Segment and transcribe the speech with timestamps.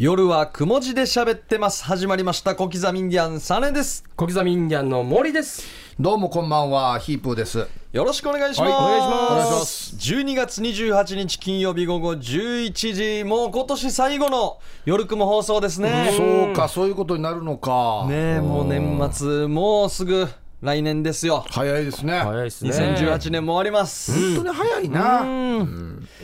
[0.00, 1.82] 夜はくも字で喋ってます。
[1.82, 2.54] 始まりました。
[2.54, 4.04] 小刻みインディアン、サネです。
[4.14, 5.64] 小刻みインディアンの森です。
[5.98, 7.66] どうもこんばんは、ヒープーです。
[7.90, 8.70] よろしくお願いします。
[8.70, 16.14] はいお願いしますお願いします12月28日金曜日午後11時、もう今年最後の夜雲放送ですね。
[16.16, 18.06] そうか、そういうことになるのか。
[18.08, 20.28] ねえ、もう年末、もうすぐ
[20.62, 21.44] 来年ですよ。
[21.50, 22.20] 早いですね。
[22.20, 22.70] 早いですね。
[22.70, 24.12] 2018年も終わります。
[24.36, 25.26] 本当に早いな。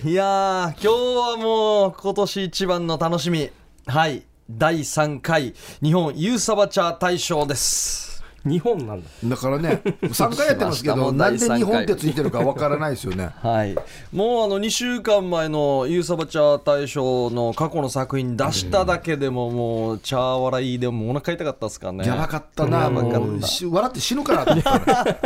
[0.04, 3.50] いやー、今日はもう今年一番の楽しみ。
[3.86, 4.22] はい。
[4.50, 8.22] 第3回日本ユーサバチャー大賞です。
[8.44, 9.08] 日本なんだ。
[9.24, 13.30] だからね、3回やってますけど、 なんで日本ってついてるかわからないですよね。
[13.42, 13.74] はい、
[14.12, 25.18] もうあの2週間前のユーサバチャー大賞の過去の作品出しただけでももうチャー笑いでもお腹痛かったですからねやばかったな、もうし笑って死ぬかなと思ったね。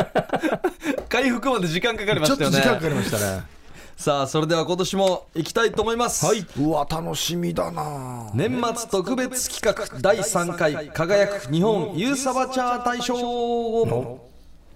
[1.08, 3.57] 回復まで時間かかりまちょっしたよねと時間かかりましたね。
[3.98, 6.46] さあそれでは今年も行きたいと思います、はい。
[6.56, 8.30] うわ、楽しみだな。
[8.32, 14.20] 年末特別企画第3回輝く日本ユーサバチャー大賞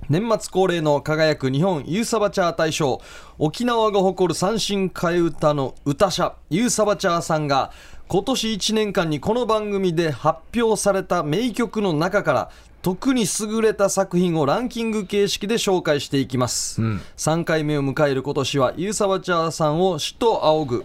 [0.09, 3.01] 年末恒例の輝く日本ユーサバチャー大賞。
[3.39, 7.71] 沖縄が誇る三振替え歌の歌者ユーサバチャーさんが
[8.09, 12.51] 今年1年間にこの番組で発表された名曲の中から
[12.83, 20.85] 特に優れた作品をランキング形式で紹介していきます、3回目を迎える今年はユーサバチャーさんを首都仰ぐ。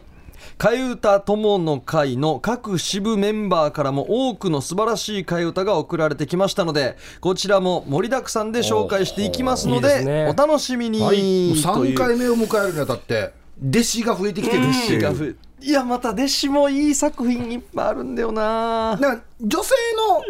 [0.59, 10.29] 替え歌友の会の各支部メンバーからも多くの素晴らしい替え歌が送られてきましたのでこちらも盛りだくさんで紹介していきますのでいいですね。
[10.29, 13.33] お楽しみに、はい、という3回目を迎えるにあたって、
[13.67, 15.01] 弟子が増えてきてるっていう。
[15.01, 18.97] がふいやまた弟子もいい作品いっぱいあるんだよな。
[19.41, 20.21] 女性の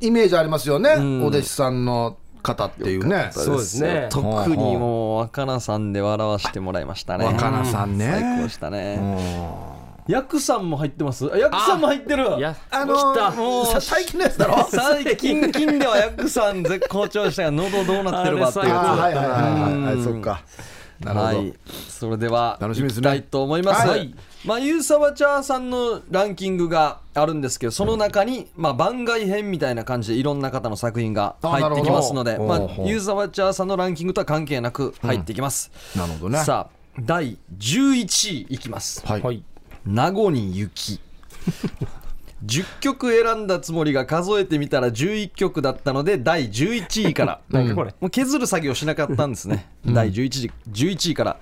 [0.00, 3.30] イメージありますよね、お弟子さんの方っていうね。
[3.32, 4.08] そうですね。
[4.10, 7.24] 特にもう若菜さんで笑わせてもらいましたね。
[7.24, 8.10] 若菜さんね。
[8.12, 9.00] 最高でしたね。
[10.06, 11.30] ヤクさんも入ってます。
[11.30, 12.38] あヤクさんも入ってる。
[12.38, 13.30] いや、あの来た。
[13.32, 14.66] もうさ最近のやつだろ？
[14.70, 20.40] 最近近ではヤクさん絶好調でしたが喉どうなってるかっていうあれ最高あーはいはいはいはい、そっか。
[21.00, 21.38] なるほど。
[21.38, 21.54] はい、
[21.90, 23.10] それでは楽しみですね。
[23.10, 32.76] 行きたいと思います、はいまあ、ユーサバチャーさんのランキングがあるんですけどその中に、まあ、番外編みたいな感じでいろんな方の作品が入ってきますのでまああなるほどほう。
[32.76, 36.38] ほ、うユーサバチャーさんのランキングとは関係なく入ってきます、なるほどね。
[36.44, 39.06] さあ第11位いきます。
[39.06, 39.22] はい。
[39.22, 39.42] はい。
[39.84, 41.00] 「名護に雪」
[42.44, 47.40] 10曲選んだつもりが数えてみたら11曲だったので第11位から。
[47.50, 47.94] なんかこれ。
[48.00, 51.36] もう削る作業しなかったんですね、第 11, 位11位から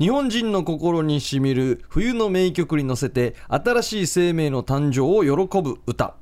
[0.00, 6.14] 日本人の心にしみる冬の名曲に乗せて新しい生命の誕生を喜ぶ歌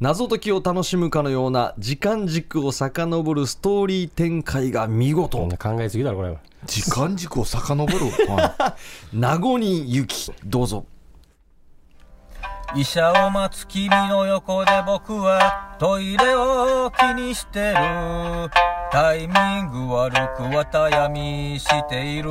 [0.00, 6.38] 謎解きを楽しむかのような時間軸を遡るストーリー展開が見事こんな考えすぎだろ、これは。
[6.64, 7.98] 時間軸を遡る？
[8.32, 8.76] は
[9.12, 10.86] 名護に雪どうぞ
[12.74, 17.76] 医者を待つ君の横で僕はトイレを気にしてる
[18.92, 19.32] タイミ
[19.62, 22.30] ング悪く綿闇している。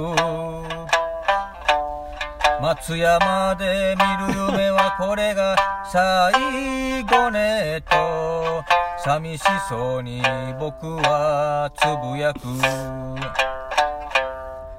[2.61, 5.55] 松山で見る夢はこれが
[5.91, 8.63] 最後ねと
[9.03, 10.21] 寂しそうに
[10.59, 12.41] 僕はつぶやく。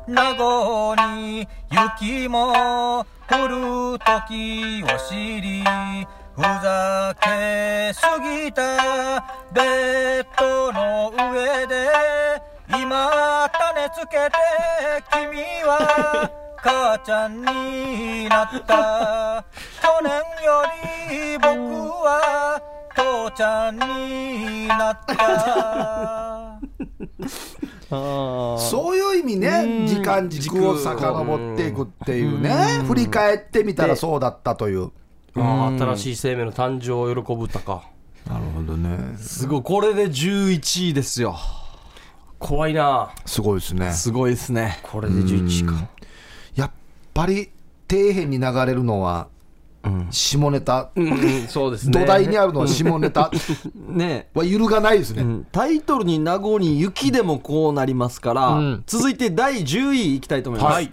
[0.07, 5.65] 名護に雪も降る時を知り
[6.35, 9.21] ふざけすぎた
[9.53, 11.91] ベッドの上で
[12.71, 14.33] 今種つけて
[15.13, 19.45] 君は母ちゃんになった。
[19.83, 20.13] 去年
[20.43, 20.63] よ
[21.11, 21.49] り僕
[22.03, 22.63] は
[22.95, 26.59] 父ちゃんになった。
[27.91, 34.93] そういう意味ね、時間軸を遡っていくっていうね、振り返ってみたらそうだったという。
[35.37, 37.85] ああ、新しい生命の誕生を喜ぶ歌か。
[38.29, 39.17] なるほどね。
[39.19, 41.37] すごいこれで11位ですよ
[42.39, 43.13] 怖いな。
[43.25, 43.93] すごいですね。
[43.93, 45.89] すごいですねこれで11か。
[46.55, 46.71] やっ
[47.15, 47.51] ぱり
[47.91, 49.29] 底辺に流れるのは、
[50.11, 52.01] 下ネタ、うん、そうですね。
[52.01, 53.31] 土台にあるのは下ネタ
[53.75, 55.23] ねは揺るがないですね。
[55.23, 60.93] うんタイトルに名護に雪でもこうなりますから、うん続いて第10位いきたいと思います、はい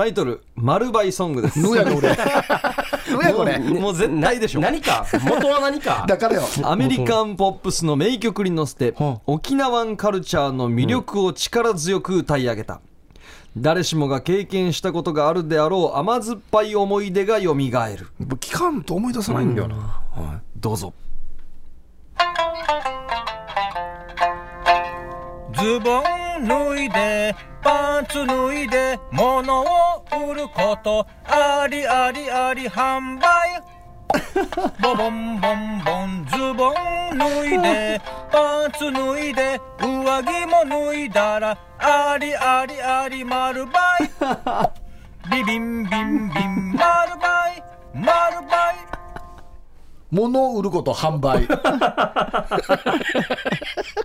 [0.00, 1.60] タイトル「丸バイソング」です。
[1.60, 2.08] ぬやね俺。
[2.16, 3.58] ぬやこれ。
[3.58, 4.60] もうもう絶対でしょ。
[4.60, 5.04] 何か？
[5.28, 6.04] 元は何か？
[6.08, 6.42] だからよ。
[6.62, 12.80] アメリカンポップスの名曲に乗せてはあ沖縄カルチャーの魅力を力強く歌い上げた、
[13.58, 18.06] 誰しもが経験したことがあるであろう甘酸っぱい思い出がよみがえる
[18.36, 19.74] 聞かんと思い出さないんだよな。
[19.76, 20.40] はい。
[20.56, 20.94] どうぞ。
[25.58, 26.00] ズボ
[26.38, 29.66] ン脱いでパンツ脱いで物を
[30.30, 33.62] 売ることありありあり販売。
[34.82, 38.00] ボボンボンボンズボン脱いで
[38.32, 44.10] パンツ脱いで上着も脱いだらありありあり丸バイ。
[45.30, 47.62] ビビンビンビン丸バイ。
[47.94, 48.76] 丸バイ。
[50.10, 51.46] 物を売ること販売。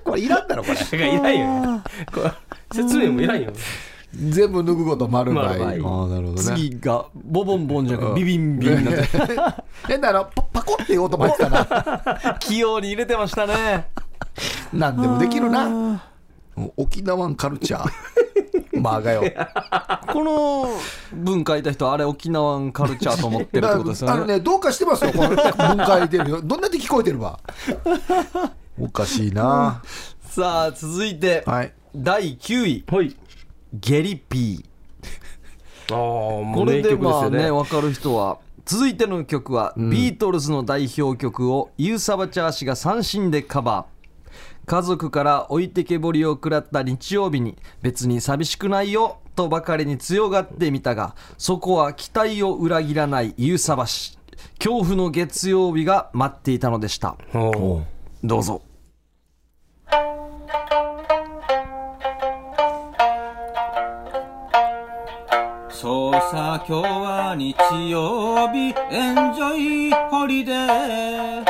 [0.04, 0.78] これいらんだろこれ。
[0.98, 1.40] いらん
[1.74, 1.81] よ
[2.13, 2.31] これ
[2.75, 3.51] 説明もいらんよ。
[4.16, 6.38] 全部脱ぐこと丸倍丸倍ああなるほどね。
[6.38, 9.07] 次がボボンボンじゃなくてビビンビンになって。
[9.88, 12.38] 変なのパパコって言おうと思ってたな。
[12.39, 13.88] 器用に入れてましたね。
[14.74, 16.01] 何でもできるな。
[16.77, 17.92] 沖縄カルチャー。
[18.80, 19.24] まあがよ。
[20.13, 20.69] この
[21.13, 24.13] 文書いた人あれ沖縄カルチャーと思ってるってことですよね。
[24.13, 25.38] あのねどうかしてますよこの文
[25.77, 27.39] 化出るよどんなって聞こえてるわ。
[28.80, 29.81] おかしいな。
[30.30, 32.84] さあ続いて、はい第9位。
[32.88, 33.16] はい。
[33.74, 34.66] ゲリピー。
[35.88, 35.90] あ
[36.56, 38.40] これでう名曲ですまあよねね分かる人は。
[38.66, 43.96] 続いての曲は、ビートルズの代表曲をユーサバチャー氏が三振でカバー。
[44.66, 54.18] 家族から置いてけぼりを食らった日曜日に別に寂しくないよとばかりに強がってみたがそこは期待を裏切らないユーサバ氏
[54.58, 57.16] 恐怖の月曜日が待っていたのでした。
[58.24, 58.64] どうぞ
[65.75, 67.54] そうさ今日は日
[67.89, 68.74] 曜日。
[68.95, 71.44] エンジョイホリデー。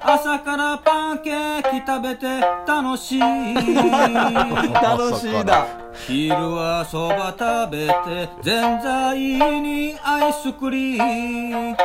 [0.00, 3.18] 朝からパンケーキ食べて楽しい。
[4.80, 5.66] 楽しいだ。
[6.06, 11.72] 昼はそば食べてぜんざいにアイスクリー。
[11.72, 11.76] ム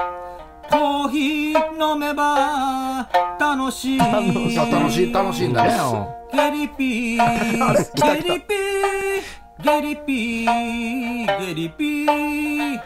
[0.69, 3.09] コーヒー飲めば
[3.39, 3.99] 楽しい。
[3.99, 4.21] あ
[4.71, 5.71] 楽しい楽しいんだね。
[6.31, 7.17] ゲリピー。
[8.21, 8.72] ゲリピー
[9.63, 12.79] ゲリピーゲリピー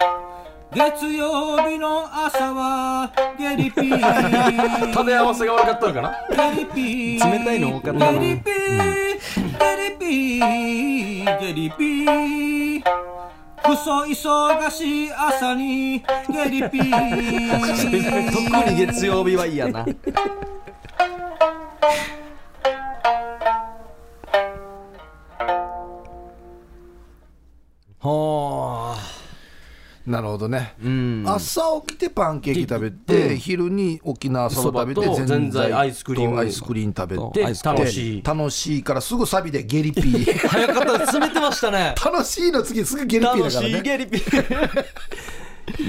[0.74, 4.94] 月曜日の朝は ゲリピー。
[4.94, 6.52] 食べ合わせが悪かったのかな？
[6.52, 7.32] ゲリピー。
[7.32, 8.12] 冷たいの多かったな？
[8.20, 8.78] ゲリピー。
[9.60, 11.40] ゲリピー。
[11.40, 12.84] ゲリピー。
[13.64, 18.32] クソ忙しい朝にゲリピー。
[18.54, 19.86] 特に月曜日はいいやな
[28.00, 29.28] はあ。
[30.08, 30.74] なるほどね。
[30.82, 31.26] うん。
[31.28, 36.36] 朝起きてパンケーキ食べて、昼に沖縄そば食べてそばとぜんざいアイスクリーム。
[36.36, 38.24] とアイスクリーム食べて楽しい。
[38.24, 38.84] 楽しい。
[38.84, 41.00] からすぐサビでゲリピー早かった。
[41.00, 41.94] 詰めてましたね。
[42.04, 43.76] 楽しいの次すぐゲリピー楽だからね。
[43.76, 44.22] しいゲリピ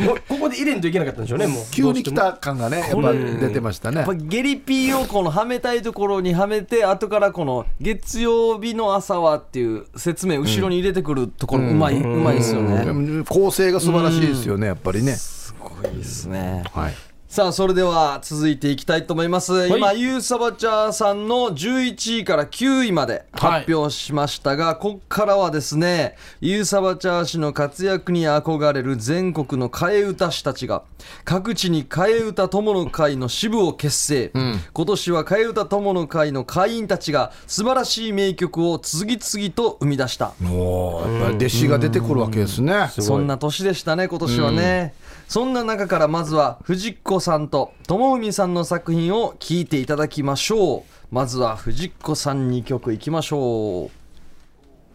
[0.04, 1.64] もうここで入れんといけなかったんでしょうねもう。
[1.70, 3.98] 急に来た感がねやっぱ出てましたね。
[3.98, 13.24] やっぱゲリピーをこのはめたいところにはめて後からこの月曜日の朝はっていう説明後ろに入れてくるところうまい、うまいですよね、うん。
[13.24, 15.12] 構成が素晴らしいですよねやっぱりね。
[15.12, 16.64] すごいですね。
[16.72, 16.94] はい
[17.28, 30.84] さあそれでは続いていきたいと思います、今ユーサバチャーさんの11位から9位まで発表しましたが、ここからはですねユーサバチャー氏の活躍に憧れる全国の替え歌師たちが
[31.26, 34.32] 各地に替え歌友の会の支部を結成、
[34.72, 40.32] 今年は替え歌友の会の会員たちが素晴らしい名曲を次々と生み出した。
[40.44, 42.88] おーやっぱり弟子が出てくるわけですね。
[42.88, 44.94] そんな年でしたね、今年はね。
[45.28, 50.82] そんな中からまずは藤子さんと友文さんの作品を聴いていただきましょう。
[51.10, 53.90] まずは藤子さん2曲いきましょう。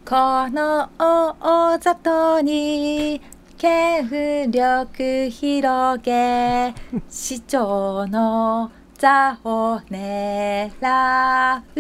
[0.10, 0.15] こ
[0.50, 3.22] の大里に
[3.60, 6.74] 権力広げ
[7.08, 11.79] 市長の座を狙う。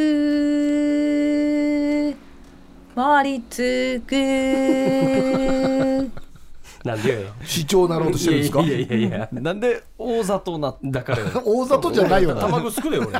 [2.95, 4.13] 盛りつく
[6.83, 7.29] なんでよ。
[7.45, 8.61] 市長なろうとしてるんですか？
[8.61, 11.25] いやいやいやなんで大里な、だからよ。
[11.45, 13.19] 大里じゃないよな卵すくれよ俺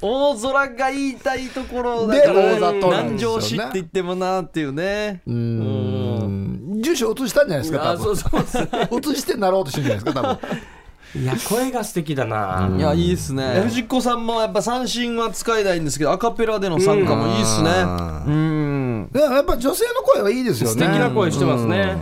[0.00, 3.40] 大空が言いたいところだから、で大里なん南ですよね。
[3.40, 5.22] 城市って言ってもなっていうね。
[5.26, 6.80] うーん。
[6.82, 9.00] 住所移したんじゃないですか多あそうそうそう。
[9.00, 10.48] 分移してなろうとしてるんじゃないですか多分。
[11.22, 13.62] いや声が素敵だな、いや、いいですね。
[13.64, 17.70] 藤子さんもやっぱ三振は使えないんですけど、アカペラでの参加もいいですね。
[18.28, 19.08] うん。
[19.12, 20.74] でもやっぱ女性の声はいいですよね。
[20.74, 21.96] 素敵な声してますね、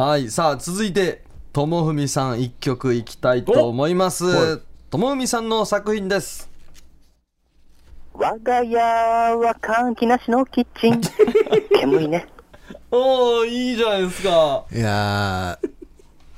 [0.00, 4.62] はい、さあ続いて友文さん一曲いきたいと思います。
[4.88, 6.48] 友文さんの作品です。
[8.14, 11.02] 我が家は換気なしのキッチン。
[11.78, 12.26] 煙いね。
[12.90, 14.64] おお、いいじゃないですか。
[14.72, 15.68] いやー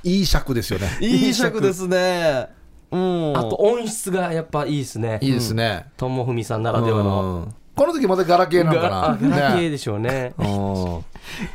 [0.02, 2.48] いい尺ですよね いい尺ですね。
[2.90, 3.38] うん。
[3.38, 10.34] あと音質がやっぱいいですねいいですね友文さんならではのこの時まだガラケーなのガラかガラケーでしょうね。
[10.38, 10.44] うん。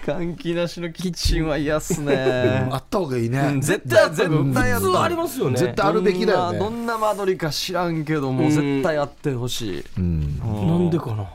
[0.06, 2.68] 換気なしのキッチンは嫌っすね。
[2.72, 5.58] あった方がいいね、うん絶対絶対やった普通ありますよね。
[5.58, 6.60] 絶対あるべきだよね。
[6.60, 6.86] どん。
[6.86, 9.84] などんな間取りか知らんけどもう絶対あってほしい。
[9.98, 10.40] うん。
[10.40, 10.46] な
[10.80, 11.26] んでかな。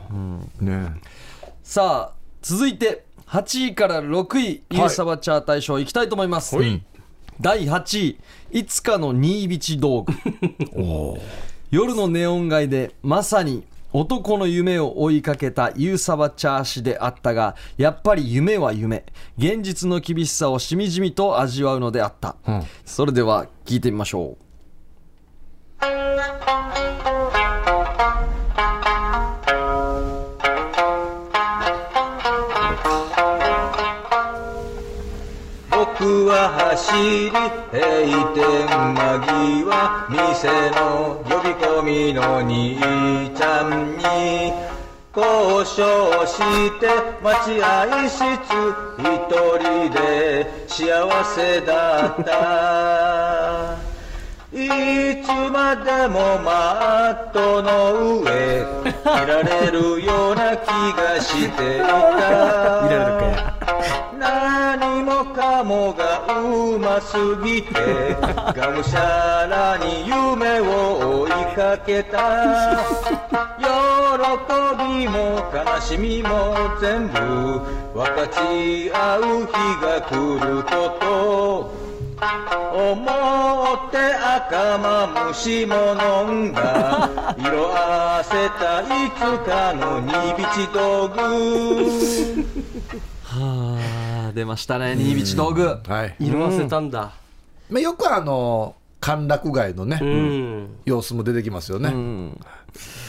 [0.59, 0.91] ね。
[1.63, 6.57] さあ続いて8位から6位ゆうさばチャー大賞いきたいと思います、
[7.39, 8.19] 第8位
[8.51, 9.49] いつかの新
[9.79, 10.13] 道道具。
[11.71, 13.63] 夜のネオン街でまさに
[13.93, 19.05] 男の夢を追いかけたユーサバチャー氏であったがやっぱり夢は夢。
[19.37, 22.35] 現実の厳しさをしみじみと味わうのであった、
[22.85, 24.43] それでは聞いてみましょう
[36.03, 37.39] 僕は走り閉
[38.35, 42.75] 店間際店の呼び込みの兄
[43.33, 44.51] ちゃんに
[45.15, 46.43] 交渉し
[46.81, 46.91] て
[47.23, 48.19] 待合室
[48.99, 49.07] 一
[49.61, 53.77] 人で幸せだった。
[54.51, 61.87] いつまでもマットの上いられるような気がしていた。
[62.87, 67.73] いられるか何もかもがうますぎて
[68.15, 72.79] がむしゃらに夢を追いかけた。
[73.59, 73.65] 喜
[74.99, 77.19] びも悲しみも全部
[77.93, 79.51] 分かち合う日
[79.81, 81.83] が来ること。
[82.73, 85.75] 思って赤マムシも
[86.25, 92.52] 飲んだ色あせたいつかの煮びち道具。
[94.33, 95.63] 出ましたね新道道具。
[95.65, 97.13] はい、色あせたんだ。
[97.69, 100.75] まあ、よくあの歓楽街のね、うん。
[100.85, 102.39] 様子も出てきますよね、うん。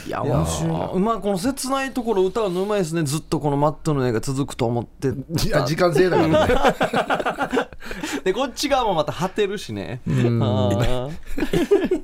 [0.07, 0.71] いや面白い。
[0.71, 3.03] なうまいこの切ないところ歌うのうまいですね。
[3.03, 5.09] ずっとこのマットの絵が続くと思って。
[5.09, 7.69] いや時間制だからね。
[8.25, 10.01] でこっち側もまた果てるしね。
[10.05, 11.11] あー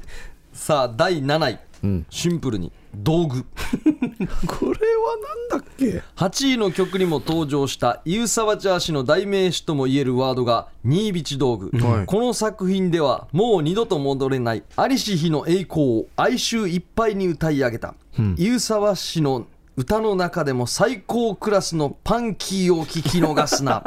[0.54, 2.06] さあ第7位、ん。
[2.10, 3.46] シンプルに道具。
[4.48, 5.18] これは
[5.50, 12.06] なんだっけ？8位の曲にも登場したユーサバチャー氏の代名詞ともいえるワードが新道道具、はい。
[12.06, 17.96] この作品ではもう二度と戻れないありし日の栄光を哀愁いっぱいに歌い上げた、
[18.38, 23.82] ユーサバ氏の歌の中でも最高クラスのパンキーを聞き逃すな。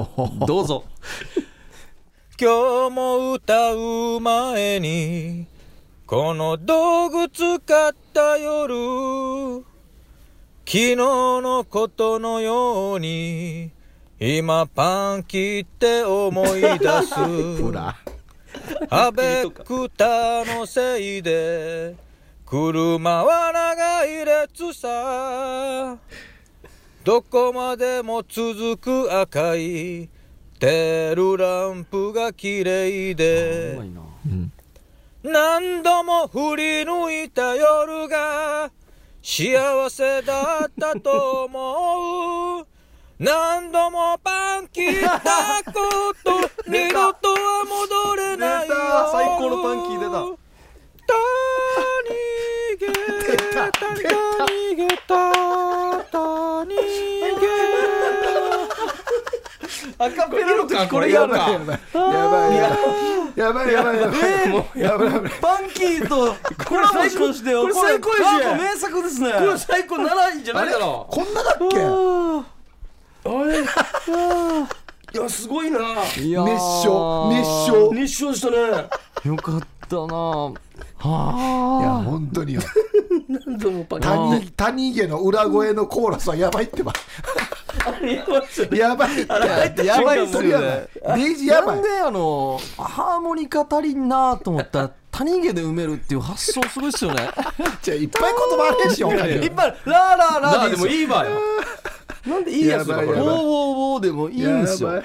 [0.46, 0.84] どうぞ。
[2.38, 5.46] 今日も歌う前に
[6.10, 9.64] この道具使った夜
[10.66, 13.70] 昨日のことのように
[14.18, 16.68] 今パン切って思い出
[17.02, 17.14] す。
[18.90, 21.94] アベクタのせいで
[22.44, 25.96] 車は長い列さ。
[27.04, 30.08] どこまでも続く赤い
[30.58, 34.00] テールランプが綺麗で怖いな
[35.22, 38.70] 何度も振り抜いた夜が
[39.22, 42.66] 幸せだったと思う。
[43.18, 48.74] 何度もパン切ったこと二度とは戻れないよ。
[49.12, 50.12] 最高のパンキー出た。
[51.06, 51.14] た
[52.06, 52.86] 逃げ
[53.52, 53.64] た
[54.46, 55.12] 逃げた
[56.10, 56.18] た
[56.64, 57.09] 逃げ
[60.02, 62.80] アカペラの時これややばいるやばいやば
[63.36, 70.06] いやばいやばいやばいやばいやばいパンキーとコラボしましてよこれ最高やし名作ですねこれ最高7
[70.40, 71.76] 位じゃないだろこんなだっけ
[73.28, 75.80] あれいやすごいな
[76.16, 76.18] 熱
[76.82, 78.88] 唱熱唱熱唱したね
[79.24, 80.52] よかったなは
[81.82, 82.62] いやあ本当によ
[83.28, 86.90] 何度もパン谷谷家の裏声のコーラスはやばいってば
[88.76, 89.26] やばいっ
[89.74, 89.84] て。
[89.84, 90.88] やばいっすよね。
[91.16, 97.30] デイジーやばないんであのハーモニカ足りんなと思ったら谷毛で埋めるっていう発想すごいっすよね。
[97.82, 101.38] じゃあいっぱい言葉あるでしょいっぱいラーラーラーでもいいわよ。
[102.26, 103.34] なんでいいやつだこれやばいやばい。
[103.34, 104.92] ウォーウォーウォーでもいいんですよ。
[104.92, 105.04] やばい。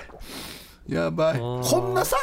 [0.88, 1.40] やばい。
[1.40, 2.18] こんなさ？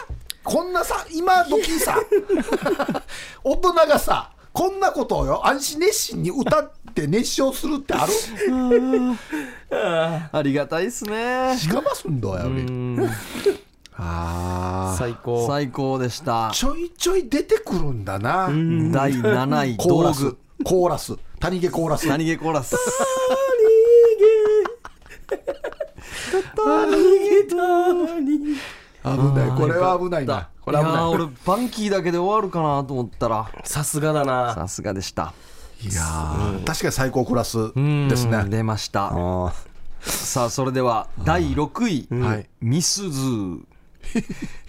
[0.45, 1.05] こんなさ？
[1.11, 1.99] 今時さ？
[3.43, 4.31] 大人がさ？
[4.53, 8.13] こんなことをよ安心熱心に歌って熱唱するってある？
[10.33, 11.57] ありがたいっすね。
[11.59, 12.99] しかますんだようん。
[13.97, 15.47] あ最高。
[15.47, 16.51] 最高でした。
[16.53, 18.47] ちょいちょい出てくるんだな。
[18.49, 20.25] 第7位道コーラス。
[20.25, 21.17] 具コーラス。
[21.41, 22.09] 谷毛コーラス。
[22.09, 22.77] 谷毛コーラス。
[29.05, 29.51] 危ない。
[29.59, 30.93] これは危ないなこれ危ない。
[30.93, 33.51] いやー俺バンキーだけで終わるかなと思ったら。
[33.65, 34.55] さすがだな。
[34.55, 35.35] さすがでした。
[35.83, 36.65] いやー。
[36.65, 38.45] 確かに最高クラスうんですね。
[38.49, 39.11] 出ました。
[39.13, 39.53] あ
[40.01, 43.61] さあそれでは第6位ーはい「ミスズー」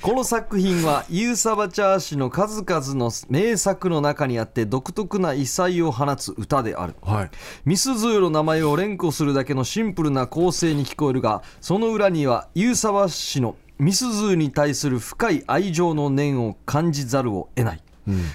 [0.02, 6.96] この作品は ユーサバチャー氏の数々の名作の中にあって独特な異彩を放つ歌である。
[7.02, 7.32] はい。
[7.66, 17.82] ミスズーの名前を連呼するだけのシンプルな構成に聞こえるがその裏にはユーサバ氏のミスズーに対する深い愛情の念を感じざるを得ない、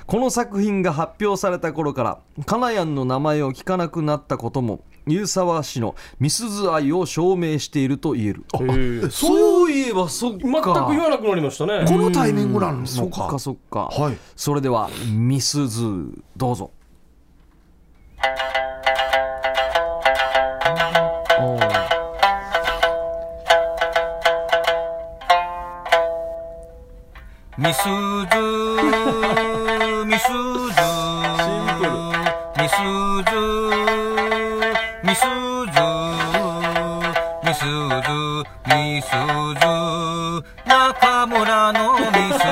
[0.06, 9.10] この作品が発表された頃からカナヤンの名前を聞かなくなったこともユーサバ氏のミスズ愛を証明していると言える。
[9.10, 10.38] そういえばそっか。
[10.40, 11.84] 全く言わなくなりましたね。
[11.86, 14.18] このタイミングなのそっかかそっか、はい。
[14.36, 16.70] それではミスズーどうぞ
[27.68, 27.88] みすず
[30.06, 30.32] みすず
[32.56, 32.72] みす
[33.28, 33.32] ず
[35.04, 35.76] みすず
[37.44, 38.08] みすず
[38.64, 38.72] み
[39.02, 39.68] すず
[40.66, 42.48] 中村のみす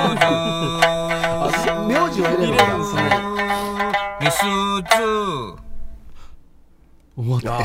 [1.89, 3.01] 名字を入れるんですね
[4.21, 5.01] ずみすず
[7.17, 7.65] 終わった。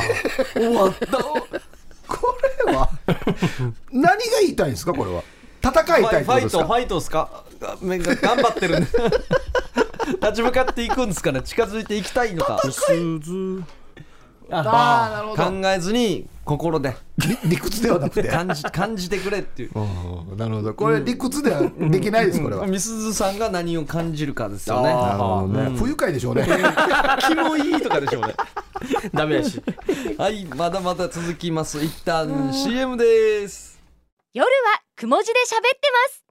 [0.54, 1.06] 終わった。
[2.08, 2.88] これは
[3.92, 5.22] 何が言いたいんですかこれは
[5.72, 7.44] 戦いたいファイトファイトですか？
[7.60, 8.76] がめが頑張ってる。
[10.20, 11.42] 立ち向かっていくんですかね？
[11.42, 12.60] 近づいていきたいのか？
[14.54, 15.42] ああなるほど。
[15.44, 16.94] 考えずに心で。
[17.16, 18.28] 理 理屈ではなくて。
[18.28, 19.70] 感じ感じてくれっていう。
[20.30, 20.74] うんなるほど。
[20.74, 22.66] これ理屈ではできないですこれは。
[22.66, 24.92] みすずさんが何を感じるかですよね。
[24.92, 25.78] なるほどね。
[25.78, 26.44] 不愉快でしょうね。
[27.26, 28.34] 気もいいとかでしょうね。
[29.14, 29.62] ダメやし。
[30.18, 31.82] はいまだまだ続きます。
[31.82, 33.71] 一旦 CM です
[34.34, 34.50] 夜は
[34.96, 36.24] くも字で喋ってます。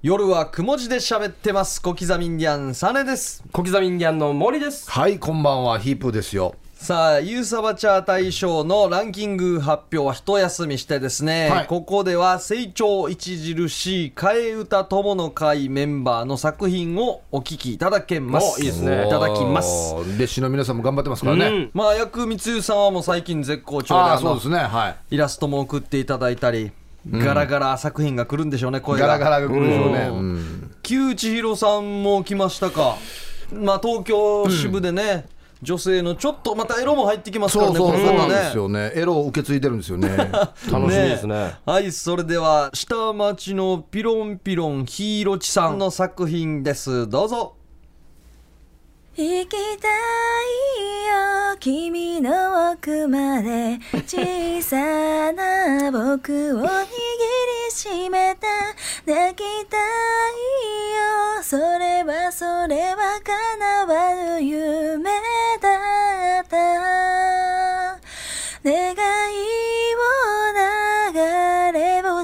[0.00, 1.82] 夜はくも字で喋ってます。
[1.82, 3.42] 小刻みインディアンサネです。
[3.50, 4.88] 小刻みインディアンの森です。
[4.88, 6.54] はいこんばんはヒープーですよ。
[6.74, 11.66] さあユーサバチャー大賞のランキング発表は一休みしてですね、はい。
[11.66, 18.60] ここでは成長著しい替え歌友の会メンバーの作品をお聞きいただけます。
[18.60, 19.04] おいいですね。
[19.04, 19.94] いただきます。
[19.94, 24.58] 弟子の皆さんも頑張ってますからね、うんまあ薬光代さんはもう最近絶好調でそうですね。
[24.58, 24.96] はい。
[25.10, 26.70] イラストも送っていただいたり、
[27.10, 29.06] ガラガラ作品が来るんでしょうね声が。
[29.06, 30.10] ガラガラが来るでしょうね、
[30.82, 32.96] 木内弘さんも来ましたか。
[33.52, 35.26] まあ東京支部でね、
[35.62, 38.92] 女性のちょっとまたエロも入ってきますからねそうそうなんですよね。
[38.94, 40.08] エロを受け継いでるんですよね。
[40.70, 41.54] 楽しみですね。
[41.66, 47.08] はいそれでは下町のピロンピロンヒーロチさんの作品です。
[47.08, 47.54] どうぞ
[49.16, 49.92] 行きたい
[51.52, 51.56] よ。
[51.60, 53.78] 君の奥まで。
[54.08, 58.48] 小さな僕を握りしめた。
[59.06, 59.80] 泣きたい
[61.38, 61.42] よ。
[61.44, 65.04] それはそれは叶わぬ夢
[65.60, 67.03] だった。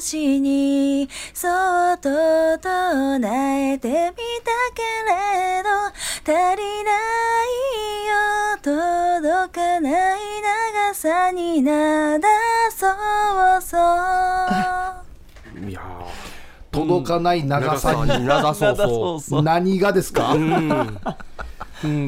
[0.01, 1.47] 星にそ
[1.93, 2.09] っと
[2.59, 4.01] 唱えてみた
[4.75, 5.69] けれど
[6.25, 6.91] 足りな
[7.45, 7.67] い
[8.09, 8.17] よ
[8.63, 10.21] 届かない
[10.89, 12.29] 長さになだ
[12.71, 12.87] そ
[13.59, 13.77] うそ
[15.67, 15.69] う。
[15.69, 15.83] いや
[16.73, 19.43] 届かない長さーに長そうそうそう。
[19.43, 20.99] 何がですか、うん、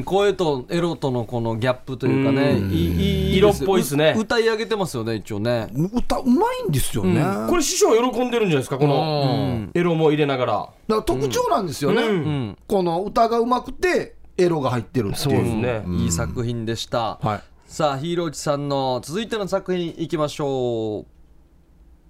[0.05, 2.51] 声とエロとのこのギャップというかね。
[2.51, 2.71] うん。
[2.71, 4.13] いいいい色っぽいっすね。
[4.15, 5.69] う歌い上げてますよね一応ね。
[5.93, 10.69] 歌うまいんですよね、だかこれ師匠喜んでるんじゃないですかこのエロも入れながら。
[10.87, 12.09] ら特徴なんですよね、うん。
[12.09, 12.57] うん。
[12.67, 15.21] この歌がうまくてエロが入ってるっていう。
[15.21, 15.83] そうですね。
[15.87, 17.41] いい作品でした、はい。
[17.73, 21.12] さあヒーローチさんの続いての作品いきましょう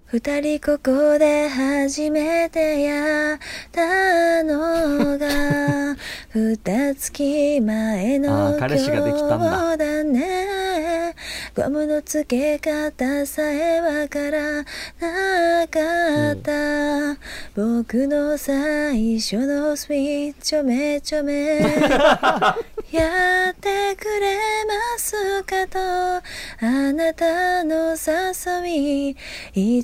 [0.06, 3.38] 二人ここで初めてやっ
[3.72, 5.96] たのが
[6.34, 6.56] 二
[6.94, 11.14] 月前あの今日だね。
[11.56, 14.64] ゴムの付け方さえわから
[15.00, 17.16] なかった、
[17.54, 21.60] 僕の最初のスイッチちょめちょめ
[22.94, 28.68] やってくれますかとあなたの誘
[29.10, 29.16] い
[29.52, 29.82] 偽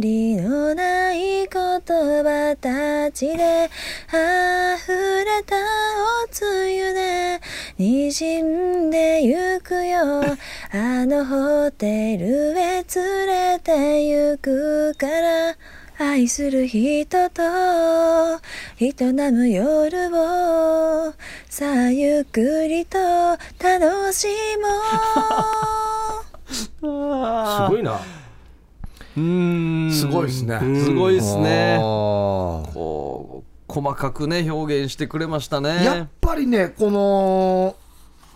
[0.00, 3.70] りのない言葉たちで
[4.08, 5.54] 溢れた
[6.24, 7.40] おつゆで
[7.78, 10.24] 滲んでゆくよ。
[10.72, 15.56] あのホテルへ連れて行くから。
[15.98, 17.42] 愛する人と
[18.80, 18.92] 営
[19.30, 21.14] む夜を
[21.48, 24.26] さあゆっくりと楽し
[24.60, 24.68] も
[26.50, 26.54] う。
[26.54, 28.00] すごいな。
[29.16, 29.90] うん。
[29.92, 30.58] すごいですね。
[30.84, 31.78] すごいですね。
[31.78, 35.84] こう細かくね表現してくれましたね。
[35.84, 37.76] やっぱりねこの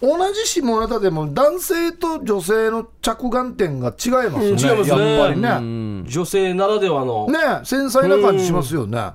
[0.00, 5.16] 同じ下ネタでも男性と女性の着眼点が違いますよね、うん違いますね。
[5.16, 6.04] やっぱりね、うん。
[6.06, 9.10] 女性ならではの、ね繊細な感じしますよね、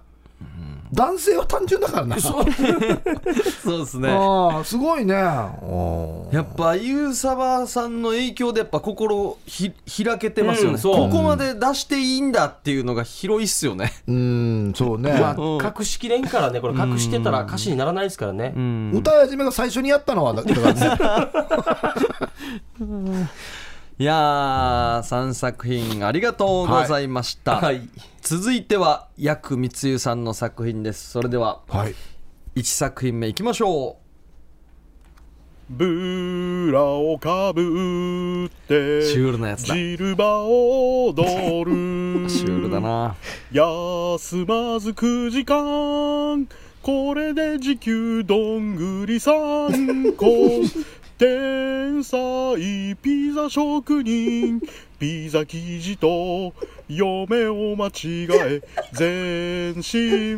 [0.94, 2.20] 男性は単純だからな。
[2.20, 2.46] そう。
[3.84, 4.10] ですね。
[4.10, 5.14] ああすごいね。
[5.14, 9.72] やっぱユーサバさんの影響でやっぱ心ひ
[10.04, 18.54] 開けてますよね、うんここまで出していいんだっていうのが広いっすよね、うーんそうね、まうんあ、隠しきれんからね、これ隠してたら歌詞にならないですからね。
[18.56, 18.92] うん。
[18.94, 20.98] 歌い始めが最初にやったのはだだからね
[24.00, 27.88] いやー3作品ありがとうございました、はい。
[28.22, 31.12] 続いては薬光代さんの作品です。
[31.12, 31.94] それでははい。
[32.56, 33.98] 1作品目いきましょ
[35.70, 39.76] ブラをかぶってシュールなやつだ。
[39.76, 42.24] ジルバ踊る。
[42.24, 43.16] う シュールだな。
[43.52, 46.48] 休まず9時間。
[46.82, 50.26] これで時給どんぐり3個
[51.24, 52.18] 天才
[53.02, 54.60] ピザ職人。
[55.00, 56.54] ピザ生地と
[56.90, 60.36] 嫁を間違え全身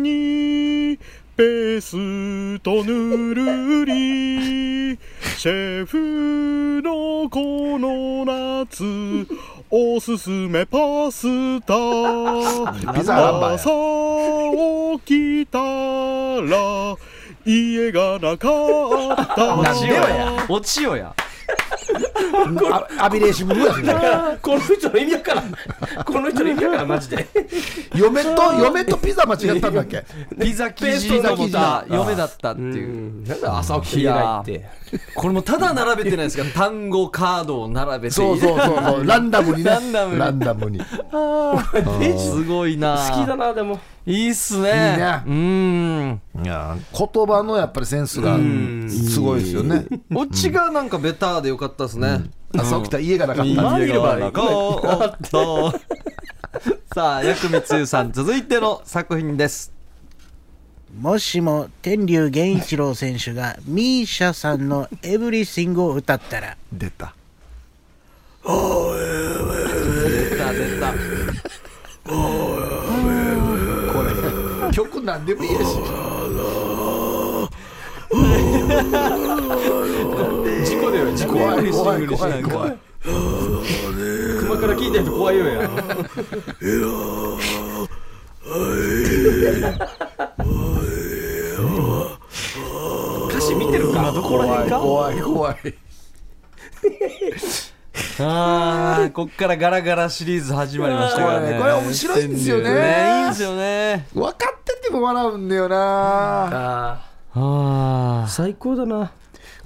[0.00, 0.96] に。
[1.36, 4.96] ペースとぬるり。
[5.38, 8.84] シェフのこの夏。
[9.70, 11.74] おすすめパスタ。
[12.86, 13.82] 朝
[15.04, 16.96] 起きたら
[17.48, 18.48] 家がなか
[19.22, 20.46] ったなんでよや。
[20.48, 21.14] 落ちよや。
[22.70, 23.94] あアビレーシブルやしね
[24.42, 25.42] この人の意味やから、
[26.04, 27.26] この人の意味やから、マジで。
[27.94, 30.04] 嫁と嫁とピザ間違ったんだっけ？
[30.38, 32.88] ピザ生地と思った嫁だったってういう、
[33.22, 33.24] ん。
[33.24, 34.68] なんだ朝起きて言えないって。
[35.14, 36.44] これもただ並べてないですか？
[36.44, 38.14] ら単語カードを並べて。
[38.14, 39.06] そうそうそうそう。
[39.06, 39.70] ランダムにね。
[39.70, 40.18] ランダムに。
[40.18, 40.80] ランダムに。
[42.18, 43.80] すごいな好きだな、でも。
[44.08, 44.68] いいっすね。
[44.68, 45.22] いいね。
[45.26, 46.20] うん。
[46.42, 48.38] いや言葉のやっぱりセンスが
[48.88, 49.84] すごいですよね。
[50.14, 52.22] オチがなんかベターでよかったですね、
[52.56, 53.50] 朝起きたら家がなかった。
[53.78, 55.38] 家がなかった。
[56.94, 59.74] さあ薬光代さん続いての作品です。
[60.98, 66.56] もしも天竜源一郎選手がミーシャさんの「エブリシング」を歌ったら。
[66.72, 67.14] 出た。
[68.42, 68.50] 出
[70.38, 70.94] た出た
[74.72, 75.64] 曲なんでもいいやし
[80.64, 81.32] 事故だよ、事故。
[81.34, 82.78] 怖い怖い怖い怖い
[84.40, 85.68] 熊から聞いた人怖いよや。
[93.30, 94.10] 歌詞見てるか？
[94.12, 95.56] どこら怖怖い怖い
[98.20, 101.58] あーこっからガラガラシリーズ始まりましたからね。
[101.58, 102.62] これ面白いんですよね。
[102.62, 104.06] いいんですよね。
[104.12, 105.76] 分かってても笑うんだよな。
[105.76, 108.28] ああー。
[108.28, 109.12] 最高だな。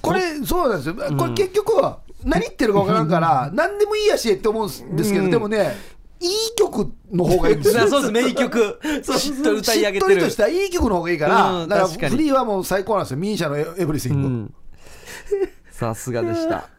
[0.01, 0.95] これそうなんですよ。
[1.17, 5.75] これ結局は何言ってるか分からんから何でもいいやしって思うんですけどでもね
[6.19, 7.87] いい曲の方がいいんですよ。
[7.87, 8.79] そうです名曲。
[9.17, 9.99] しっとり歌い上げる。
[9.99, 12.11] してっとりとしたいい曲の方がいいから、うんだから確かに。
[12.11, 13.17] フリーはもう最高なんですよ。
[13.17, 14.53] ミーシャのエエブリシング、うん。
[15.71, 16.69] さすがでした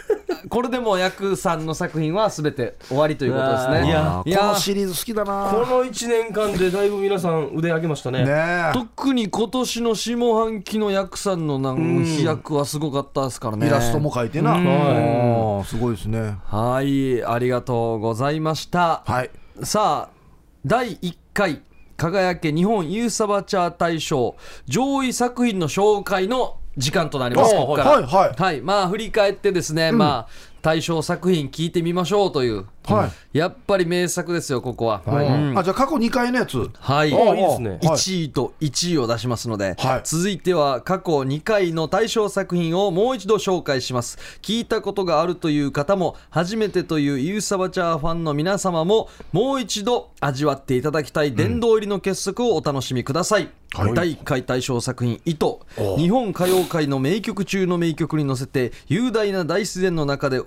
[0.48, 3.86] これでもヤクさんの作品は全て終わりということですね。
[3.86, 5.50] いやいやこのシリーズ好きだな。
[5.50, 8.24] この1年間でだいぶ皆さん腕上げましたね。
[8.24, 8.70] ねえ。
[8.72, 13.66] 特に今年の下半期のヤクさんのなん飛躍はすごかったですからね。
[13.66, 15.64] イラストも描いてな、い。
[15.64, 16.36] すごいですね。
[16.46, 19.02] はいありがとうございました。
[19.06, 19.30] はい。
[19.62, 20.16] さあ
[20.64, 21.62] 第1回
[21.96, 27.54] 輝け日本ユーサバチャー大賞上位作品の紹介の時間となります。
[27.54, 27.90] あここから。
[27.90, 28.42] はいはい。
[28.42, 28.60] はい。
[28.60, 35.26] まあ振り返ってですね、まあ大賞作品聞いてみましょうという、はやっぱり名作ですよここは、はい。
[35.26, 35.58] うん。
[35.58, 36.70] あじゃあ過去2回のやつ。
[36.78, 37.12] はい。
[37.12, 37.70] あいいですね。
[37.70, 37.78] はい。
[37.80, 40.00] 1位と1位を出しますので、はい。
[40.04, 44.18] 続いては過去2回の大賞作品をもう一度紹介します。
[44.42, 53.94] 聞いたことがあるという方も初めてというユーサバチャーファンの皆様ももう一度味わっていただきたい殿堂入りの傑作をお楽しみください、はい。
[53.94, 55.60] 第1回大賞作品「糸」
[55.98, 60.42] 日本歌謡界の名曲中の名曲に乗せて雄大な大自然の中で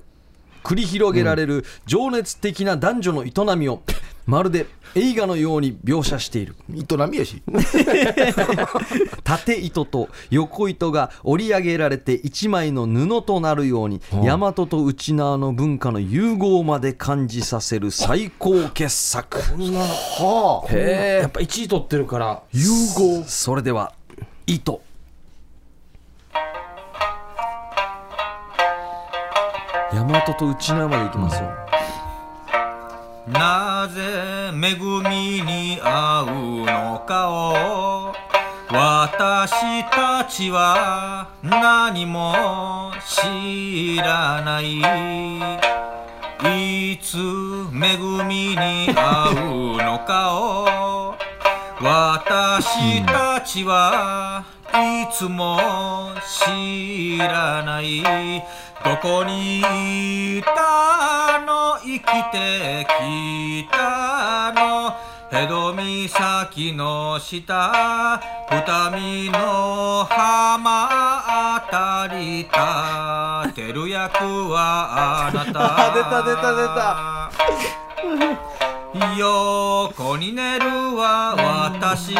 [0.63, 3.82] 繰り広げられる情熱的な男女の営みを
[4.26, 6.56] まるで映画のように描写している。
[6.69, 7.41] 営みやし。
[9.24, 19.39] 縦糸と横糸が織り上げられて一枚の布となるように、大和と内縄の文化の融合まで感じさせる最高傑作。
[19.39, 20.74] はあ。
[20.74, 21.22] へえ。
[21.24, 22.43] やっぱ1位取ってるから。
[22.52, 23.24] 融合。
[23.26, 23.93] それでは
[24.45, 24.82] 糸
[29.91, 31.49] 大和と内縄まで行きますよ、
[33.28, 34.02] なぜ
[34.54, 38.13] 恵みに合うのかを
[38.69, 44.80] 私たちは何も知らない。
[46.41, 51.15] いつ恵みに会うのかを
[51.82, 55.60] 私たちはいつも
[56.45, 58.04] 知らない。
[58.84, 61.78] どこにいたの？
[61.84, 64.94] 生きてきたの？
[65.32, 75.94] 江戸岬の下二見の浜あたり立てる役はあなた。
[75.94, 77.30] 出た出た出た
[79.18, 80.65] 横に寝る
[80.96, 81.36] は
[81.76, 82.15] 私。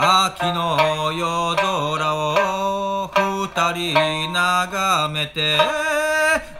[0.00, 2.67] 秋の夜空を
[3.54, 5.58] 二人眺めて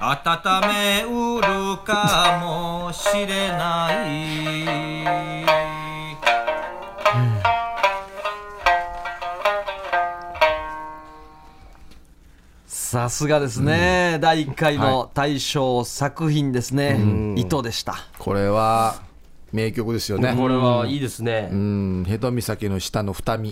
[0.01, 5.45] 温めうるかもしれない。
[12.67, 16.99] さすがですね、第1回の大賞作品ですね、
[17.37, 17.97] 糸でした。
[18.19, 18.97] これは
[19.53, 20.35] 名曲ですよね。
[20.35, 21.51] これはいいですね。
[21.53, 22.07] うん。
[22.09, 23.51] 江戸岬の下の二見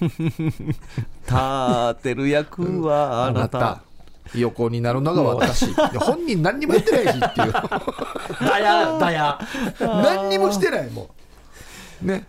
[0.00, 3.82] 立てる役はあなた。
[4.34, 5.72] 横になるのが私。
[5.98, 7.52] 本人何にもやってないしっていう。
[7.52, 9.40] だやだや
[9.80, 11.10] 何にもしてないも
[12.02, 12.06] ん。
[12.06, 12.26] ね。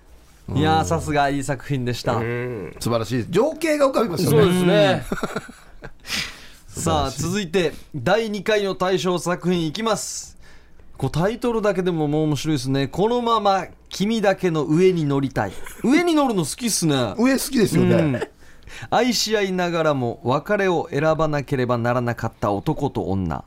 [0.55, 3.25] いやーさすがいい作品でした、素晴らしい。
[3.29, 5.05] 情景が浮かびますよそうねですね。
[6.67, 10.37] さあ続いて第2回の大賞作品いきます。
[10.97, 12.87] こうタイトルだけでももう面白いですね。
[12.87, 15.51] このまま君だけの上に乗りたい。
[15.83, 17.13] 上に乗るの好きっすね。
[17.17, 18.19] 上好きですよね、うん。
[18.89, 23.43] 愛し合いながらも別れを選ばなければならなかった男と女、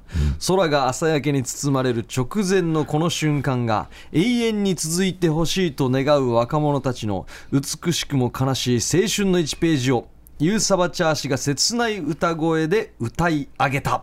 [0.46, 14.02] 空が朝焼けに包まれる直前のこの瞬間が永遠に続いてほしいと願う若者たちの美しくも悲しい青春の1ページをユーサバチャー氏が切ない歌声で歌い上げた。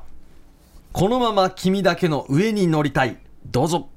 [0.93, 3.17] このまま君だけの上に乗りたい。
[3.45, 3.89] どうぞ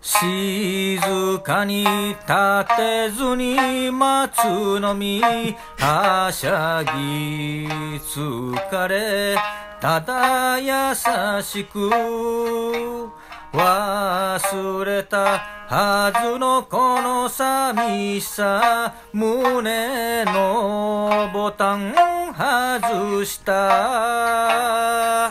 [0.00, 0.98] 静
[1.40, 5.20] かに立てずに待つのみ。
[5.20, 7.66] はしゃぎ
[7.98, 9.36] 疲れ
[9.80, 10.94] ただ優
[11.42, 11.90] しく。
[13.52, 18.94] 忘れたはずのこの寂しさ。
[19.12, 21.92] 胸のボタン
[22.32, 25.28] 外した。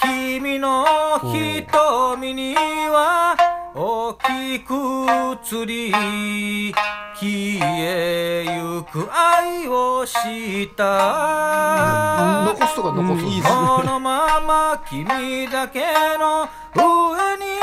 [0.00, 0.84] 君の
[1.20, 3.36] 瞳には
[3.76, 12.44] 大きく映り消えゆく愛をした。
[12.54, 15.80] 残すとか残す、このまま君だけ
[16.20, 17.53] の上に乗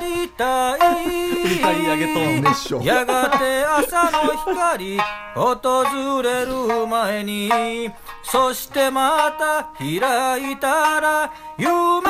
[0.00, 1.34] りたい。
[1.44, 4.98] 歌い上げと熱唱やがて朝の光
[5.34, 7.50] 訪れる前に
[8.22, 12.00] そしてまた開いたら夢を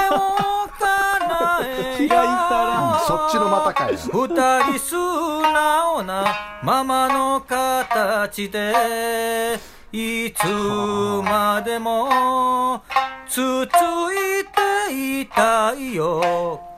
[0.78, 4.96] 叶え開いたらそっちのまたかい二人素
[5.42, 9.58] 直なままの形で
[9.92, 12.82] いつまでも
[13.28, 14.44] つつい
[14.88, 16.73] ていたいよ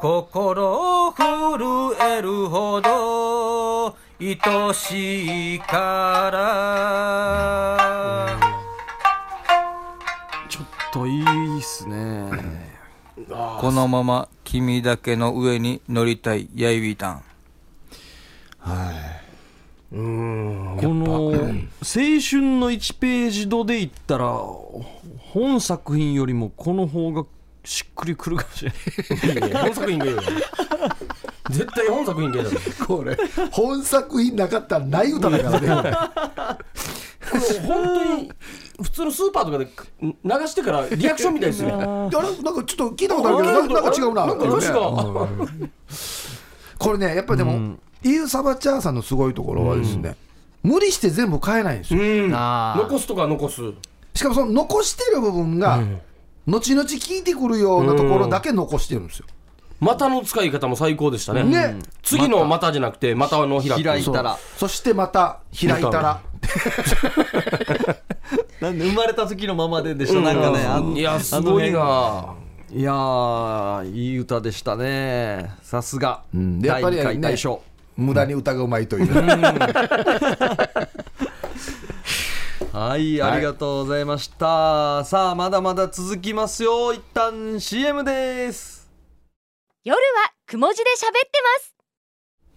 [0.00, 4.38] 心震えるほど愛
[4.72, 8.28] しいから。
[10.48, 12.30] ちょっといいっすね。
[13.60, 17.24] このまま君だけの上に乗りたいヤイビータン
[19.90, 20.78] うん。
[20.80, 21.50] この青春
[22.60, 24.28] の1ページ度で言ったら
[25.32, 27.24] 本作品よりもこの方が
[27.68, 28.72] しっくりくるかもしれ
[29.40, 29.52] ない。
[29.52, 30.22] 本作品芸だ
[31.50, 32.50] 絶対本作品芸だ
[32.86, 33.14] これ
[33.50, 35.92] 本作品なかったらない歌だからね。
[37.30, 38.32] これ本当に
[38.82, 39.66] 普通のスーパーとかで
[40.00, 44.26] 流してからリアクションみたいですねいやなんかちょっと聞いたことあるけどななんか違うな。
[44.26, 45.38] なんか確か？
[46.78, 50.16] これねやっぱりでも、イユサバチャーさんのすごいところはですね、
[50.62, 52.34] 無理して全部変えないんですよ、うん。
[52.34, 52.82] あー。
[52.84, 53.60] 残すとか残す。
[54.14, 55.80] しかもその残してる部分が、
[56.48, 59.26] 後々聞いてくるようなところだけ残してるんですよ、
[59.80, 61.44] 股の使い方も最高でしたね。
[61.44, 61.78] ね。
[62.02, 62.72] 次の股。
[62.72, 64.38] じゃなくて股の開く開いたら。
[64.56, 66.20] そしてまた開いたら。
[68.62, 72.34] なんで生まれた時のままででした、なんかねあんいやすごいな。
[72.70, 75.52] いやーいい歌でしたね。
[75.62, 77.62] さすが、やっ第2ぱりね回大賞、
[77.96, 79.06] 無駄に歌がうまいという、
[82.72, 85.04] はい、ありがとうございました。
[85.04, 86.92] さあ、まだまだ続きますよ。
[86.92, 88.90] 一旦 CM です。
[89.84, 91.74] 夜はくも字で喋ってます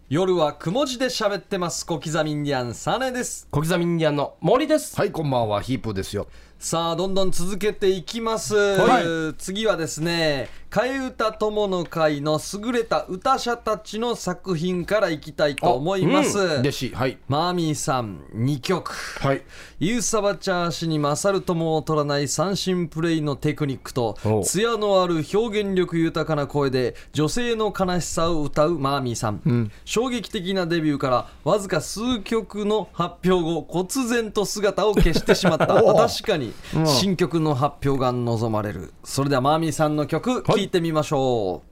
[0.09, 4.97] 夜はくも字で喋ってます小刻みインディアンサネです小刻みインディアンの森です。
[4.97, 6.27] はいこんばんはヒープですよ
[6.61, 9.33] さあどんどん続けていきます、はい。
[9.39, 16.89] 次はですね替え歌友の会の優れた歌者たちの作品からいきたいと思います、弟子。
[16.91, 17.17] はい。
[17.27, 18.93] マーミーさん2曲。
[19.19, 19.41] はい。
[19.79, 35.67] ユーサバチャー氏に勝るとも劣らない三振プレイのテクニックとお艶のある表現力豊かな声で女性の悲しさを歌うマーミーさん、衝撃的なデビューからわずか数曲の発表後忽然と姿を消してしまった。
[35.67, 36.50] 確かに
[36.85, 38.93] 新曲の発表が望まれる。
[39.03, 40.69] それではマーミーさんの曲聴い。
[40.69, 41.67] てみましょう、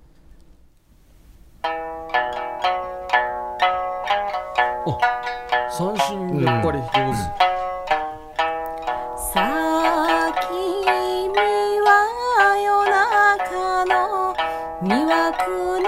[4.90, 5.00] お
[5.72, 7.18] 三振やっぱり上手、
[9.34, 10.52] さあ君
[11.86, 11.90] は
[12.58, 14.36] 夜中の
[14.82, 15.88] 魅惑の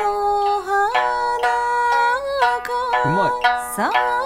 [0.61, 0.71] 花
[3.05, 3.29] うまい。
[3.75, 4.20] さあゆい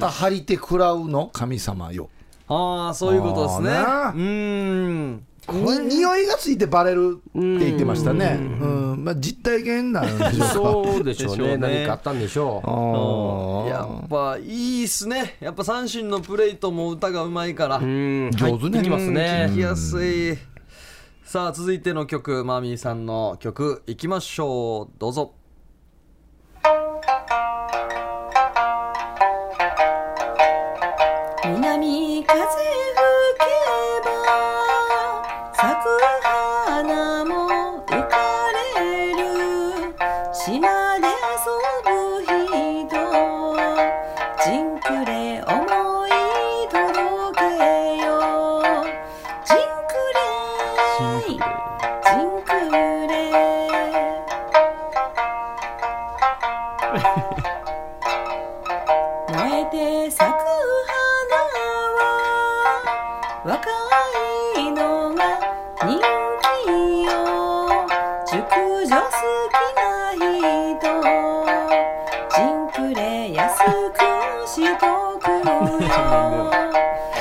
[0.00, 2.08] た張り手食らうの神様よ。
[2.48, 3.70] ああそういうことですね。
[3.70, 5.26] うーん。
[5.52, 8.38] に匂いがついてバレるって言ってましたね。
[8.40, 8.44] う
[8.96, 9.04] ん。
[9.04, 10.92] まあ実体験なんでしょうか。
[10.92, 11.56] そうでしょうね。
[11.56, 15.36] 何かあったんでしょあやっぱいいっすね。
[15.40, 17.78] やっぱ三振のプレイとも歌がうまいから。
[17.78, 19.46] 上手ね入ってきますね。
[19.48, 20.36] 聴きやすい。
[21.24, 24.94] さあ続いての曲マーミーさんの曲いきましょう。
[24.98, 25.34] どうぞ
[32.32, 32.69] That's it.
[74.52, 74.86] しと
[75.20, 76.50] くよ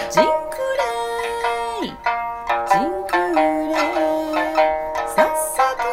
[0.09, 0.81] ジンクレ
[1.85, 3.37] ジンクレ
[5.05, 5.85] さっさと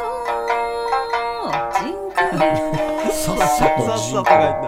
[1.79, 2.49] ジンクレ
[3.13, 4.67] さっさっさとが言った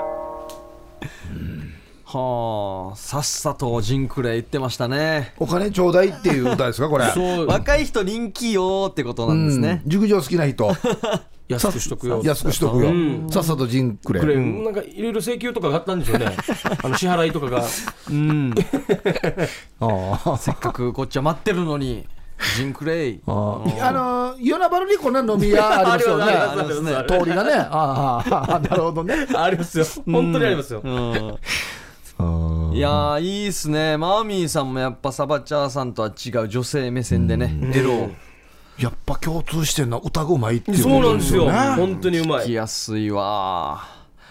[2.04, 5.33] はあさっさとジンクレ言ってましたね。
[5.38, 7.07] お金ちょうだいっていう歌ですかこれ。
[7.12, 7.46] そう。
[7.46, 9.81] 若い人人気よってことなんですね。
[9.85, 9.90] うん。
[9.90, 10.70] 熟女好きな人
[11.48, 12.20] 安くしとくよ。
[12.22, 12.90] 安くしとくよ。
[12.92, 13.26] ん。
[13.30, 14.64] さっさとジンクレくれん。
[14.64, 16.37] なんかいろいろ請求とかがあったんでしょうね。
[16.84, 17.64] あの支払いとかが。
[18.11, 18.54] うん。
[19.80, 20.37] ああ。
[20.37, 22.06] せっかくこっちは待ってるのに
[22.56, 26.24] ジンクレイあの与那原にこんな飲み屋ありますよね。
[27.08, 27.52] 通りがね。
[27.54, 29.26] あああなるほどね。
[29.34, 29.84] ありますよ。
[30.06, 30.82] 本当にありますよ。
[30.84, 31.38] うん。
[32.74, 33.96] いやーいいっすね。
[33.96, 38.11] マーミーさんもやっぱサバチャーさんとは違う女性目線でねエロを
[38.78, 41.50] やっぱ共通してんのは歌がうまいっていうそうことなんですよ。
[41.50, 42.52] ね本当にうま聞きい。
[42.54, 43.84] やすいわ。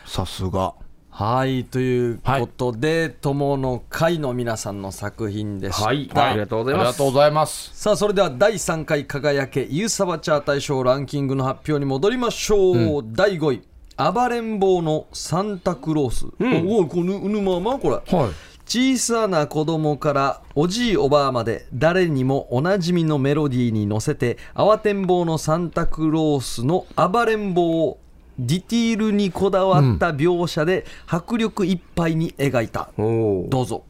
[0.05, 0.73] さすが。
[1.10, 6.07] はいということで「友の会」の皆さんの作品でした、はい。
[6.13, 6.86] ありがとうございます。
[6.86, 7.71] ありがとうございます。
[7.73, 13.62] さあそれでは第3回輝けユーサバチャー大賞ランキングの発表に戻りましょう、第5位
[13.97, 16.27] 暴れん坊のサンタクロース、
[16.69, 17.95] おおこのうぬままこれ。
[17.95, 18.31] はい
[18.67, 27.97] 小さな子供からおじいおばあまで誰にもおなじみのメロディーに乗せて慌てん坊のサンタクロースの暴れん坊を
[28.38, 33.47] ディティールにこだわった描写で迫力いっぱいに描いた、おお。
[33.49, 33.84] どうぞ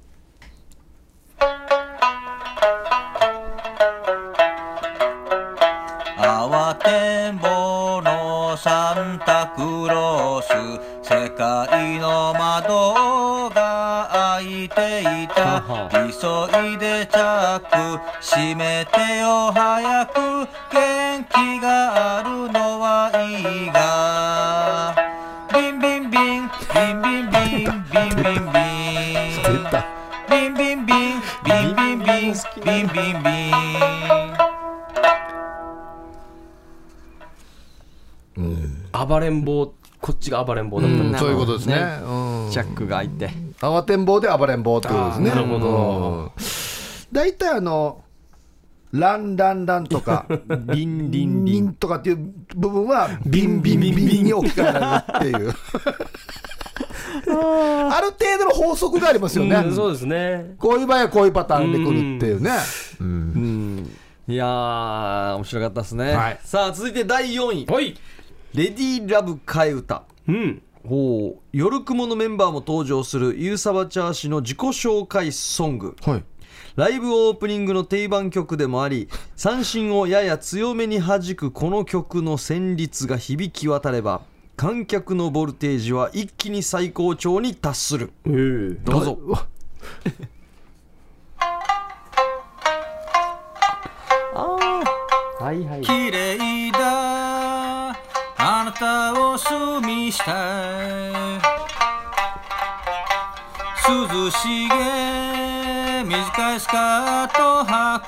[6.18, 7.48] 慌てんぼ
[8.04, 13.57] のサンタクロース世界の窓が
[14.38, 15.90] 開いていた。
[15.92, 17.68] 急いでチャック
[18.22, 20.48] 閉めてよ早く。
[20.72, 24.96] 元気があるのはいいが。
[25.54, 29.86] ビンビンビンビンビンビンビンビンビン出た
[30.30, 32.34] ビンビンビンビンビンビン
[32.64, 33.30] ビンビンビ
[38.44, 38.78] ン
[39.08, 45.30] 暴れん坊こっちが暴れん坊だったんだそういうことですねねうんチャックが開いて慌てんぼうで暴れん坊ってことですね。
[45.30, 45.68] なるほど。
[45.68, 46.32] うん。
[47.12, 48.04] 大体あの
[48.92, 50.26] ランランランとか
[50.74, 55.56] リンリンリンとかっていう部分はビンビンビンビンに置き換えられるっていう。
[57.30, 60.56] ある程度の法則がありますよね、うんそうですね。
[60.58, 62.52] こういう場合はこういうパターンでくるっていうね、
[64.28, 66.40] いやー面白かったですね、はい。
[66.44, 67.66] さあ続いて第4位。
[67.66, 67.96] はい。
[68.54, 70.04] レディーラブ替え歌。
[70.28, 71.40] うんほう。
[71.52, 75.96] 夜雲のメンバーも登場するユーサバチャー氏の自己紹介ソング。
[76.04, 76.24] はい。
[76.76, 84.22] ライブオープニングの定番曲でもあり三振をやや強めに弾くこの曲の旋律が響き渡れば
[84.56, 88.12] 観客のボルテージは一気に最高潮に達する。
[88.26, 88.34] ええ。
[88.84, 89.18] どうぞ。
[95.40, 95.82] はいはい。
[95.82, 97.27] 綺麗だ
[98.80, 100.34] たを住みした
[103.88, 108.00] 涼しげ短いスカート履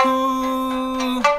[1.21, 1.29] く。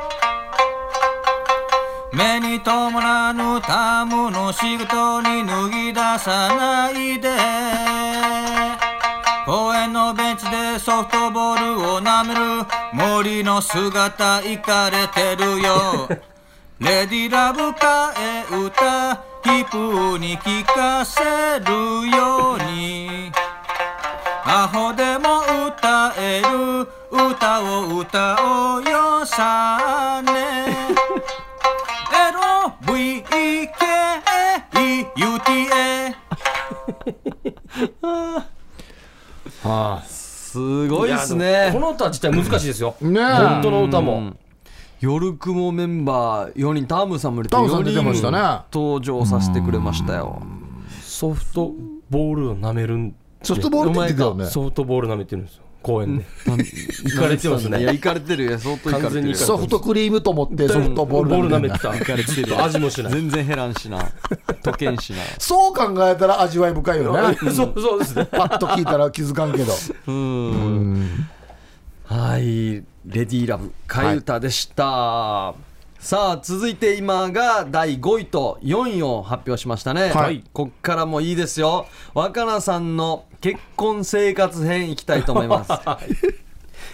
[2.13, 7.31] 目に伴わぬタムの仕事に脱ぎ出さないで。
[9.47, 16.30] 公園のベンチでソフトボールを舐める森の姿いかれてるよ。
[16.81, 17.77] レディラブ替
[18.19, 21.21] え歌ヒップに聞かせ
[21.61, 21.71] る
[22.09, 23.31] ように。
[24.47, 26.89] アホでも歌える。
[27.11, 30.69] 歌を歌おうよさね。
[32.81, 33.61] LOVEKEUTA
[40.09, 41.69] すごいですね。
[41.75, 42.97] この歌自体難しいですよ。
[43.03, 43.25] ねえ。
[43.25, 44.15] 本当の歌も。
[44.15, 44.40] うん
[45.01, 48.37] 夜雲メンバー4人タームさんも入れてタムさん出てましたね。
[48.39, 50.43] 4人登場させてくれましたよ。
[51.03, 51.73] ソフト
[52.11, 54.45] ボールを舐めるんソフトボールって言ってたよね。
[54.45, 56.25] ソフトボール舐めてるんですよ公園で。
[56.45, 58.59] 行かれてますいやね行かれてるよ。
[58.59, 59.35] 相当行かれてる。
[59.35, 61.93] ソフトクリームと思ってソフトボール舐めてた。
[61.93, 62.51] 行かれてる。
[62.51, 63.13] よ味もしない。
[63.15, 64.01] 全然減らんしな。
[64.63, 67.39] 溶けんしなそう考えたら味わい深いよね。
[67.55, 68.27] そうそうですね。
[68.27, 69.73] パッと聞いたら気づかんけど。
[70.09, 71.27] うん
[72.11, 75.55] はいレディーラブ替え歌でした、
[76.01, 80.09] さあ続いて今が第5位と4位を発表しましたね。
[80.09, 80.43] はい。
[80.53, 81.87] こっからもいいですよ。
[82.13, 85.71] 若菜さんの結婚生活編いきたいと思います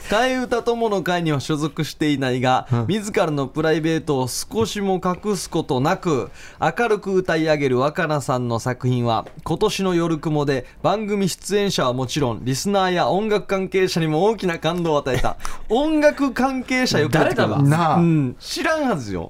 [0.09, 6.30] 替え歌友の会には所属していないが、自らのプライベートを少しも隠すことなく
[6.61, 15.36] 明るく歌い上げる若菜さんの作品は今年の夜雲で番組出演者はもちろんリスナーや音楽関係者にも大きな感動を与えた。
[15.68, 17.94] 音楽関係者よく誰だな。
[17.94, 19.28] あうん、知らんはずよ。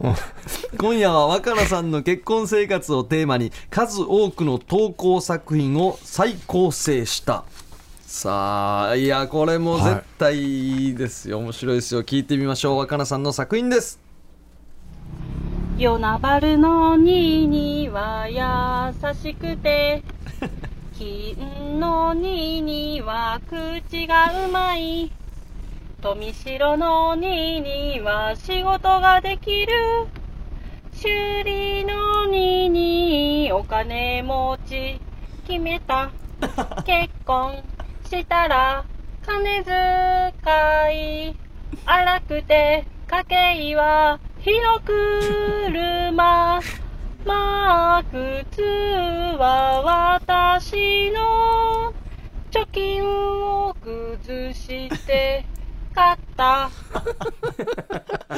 [0.78, 7.44] 今夜は若菜さんの結婚生活をテーマに数多くの投稿作品を再構成した
[8.06, 12.04] さあいやこれも絶対いいですよ、面白いですよ。
[12.04, 12.78] 聞いてみましょう。
[12.78, 13.98] 若菜さんの作品です。
[15.76, 20.04] 夜なばるのにには優しくて。
[20.96, 25.10] 金のにには口がうまい。
[26.00, 29.72] 富城のにには仕事ができる。
[30.92, 35.00] 修理のににお金持ち。
[35.48, 36.12] 決めた。
[36.86, 37.64] 結婚
[38.06, 38.84] したら
[39.26, 41.36] 金遣い
[41.84, 46.60] 荒くて家計は火の車
[47.24, 51.92] まあ靴は私の
[52.52, 55.44] 貯金を崩して
[55.96, 56.70] 買った。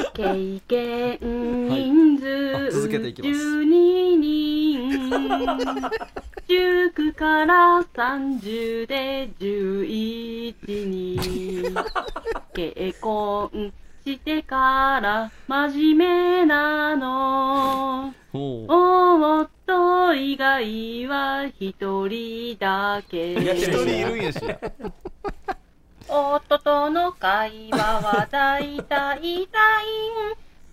[0.15, 3.31] 経験人数続けていきます。
[3.31, 5.09] 12人
[6.47, 10.55] 19から30で11
[10.85, 11.75] 人。
[12.53, 13.73] 結婚
[14.05, 18.13] してから真面目なの。
[18.31, 23.35] ほ夫以外は一人だけ。
[23.35, 24.39] ういや一人いるんやし
[26.09, 29.85] 夫との会話はだいたいたい。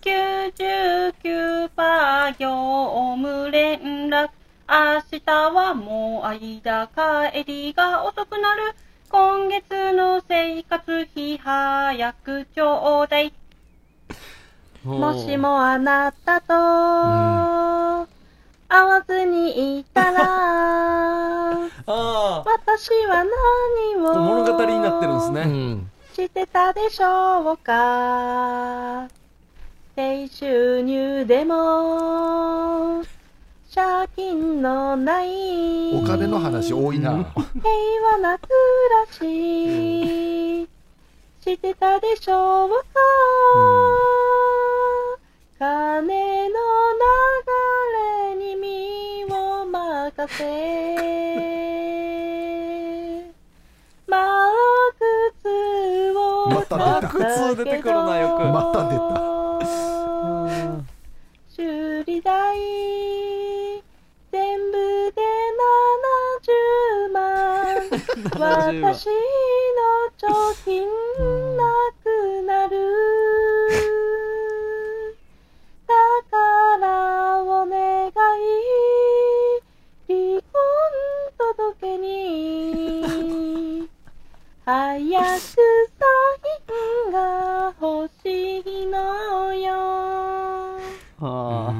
[0.01, 4.29] 99%業務連絡。
[4.69, 8.75] 明日はもう間帰りが遅くなる。
[9.09, 13.31] 今月の生活費早くちょうだい。
[14.83, 16.53] もしもあなたと
[18.67, 21.16] 会わずにいたら
[21.89, 29.07] あ私は何をあ物語になってるんですうね、んしてたでしょうか？
[29.95, 33.03] 低収入でも
[33.73, 35.95] 借金のない。
[35.95, 37.11] お金の話多いな。
[37.13, 37.21] 平
[38.11, 38.49] 和な暮
[39.07, 40.67] らし。
[41.41, 42.75] してたでしょうか、
[45.59, 46.55] 金の
[48.35, 50.43] 流れに身を任せ
[54.07, 54.51] マー
[54.99, 55.05] ク
[55.47, 58.43] 2をまた出た普通出てくるなよく。
[58.43, 59.01] また出た。
[61.49, 62.55] 修理代
[64.31, 64.77] 全部
[65.15, 65.21] で
[67.09, 67.21] 70万
[68.35, 68.81] 70万。
[68.83, 69.11] 私の
[70.17, 70.25] 貯
[70.63, 70.87] 金
[71.57, 71.63] な
[72.03, 72.05] く
[72.45, 72.75] なる。
[75.87, 75.93] だ
[76.29, 76.37] か
[76.79, 76.83] ら
[77.41, 78.11] お願い。
[80.07, 80.53] 離婚
[81.55, 82.07] 届に。
[84.65, 85.19] 早
[85.55, 85.56] く
[88.23, 89.73] しいのよ
[91.19, 91.73] はあ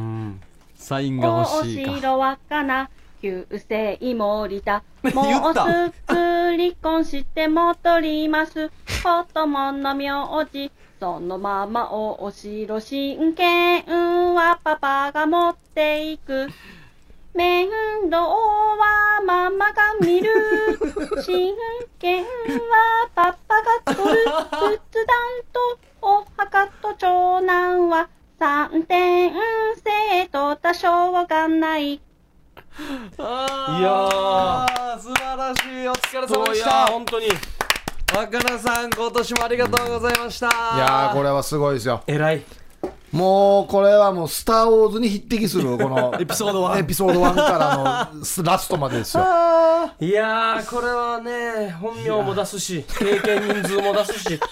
[0.75, 1.91] サインが欲しいか。
[1.91, 2.89] お城はかな
[3.21, 5.59] 旧姓森田 言もうす
[6.07, 8.69] ぐ離婚して戻ります。
[8.69, 8.73] 子
[9.33, 10.09] 供の名
[10.51, 10.71] 字。
[10.99, 13.83] そのままおお城親権
[14.33, 16.47] はパパが持っていく
[17.33, 17.69] 面
[18.09, 20.31] 倒はママが見る。
[21.23, 21.55] 親
[21.99, 24.25] 権はパパが取る。
[24.25, 25.15] 仏壇
[25.53, 28.09] とお墓と長男は
[28.39, 29.33] 三点
[29.83, 31.93] 生徒だしょうがない。
[31.93, 31.99] い
[33.81, 34.67] や
[34.99, 36.87] 素晴らしいお疲れ様でした。
[36.87, 37.27] 本当に。
[38.15, 40.47] 若菜さん今年もありがとうございました。
[40.47, 40.49] い
[40.79, 42.03] やーこれはすごいですよ。
[42.07, 42.43] 偉い
[43.11, 49.23] もうこれはもう「スター・ウォーズ」に匹敵するこの エピソード1エピソード1からのラストまでですよ。
[49.99, 54.39] いやーこれはね本名も出すし経験人数も出すし。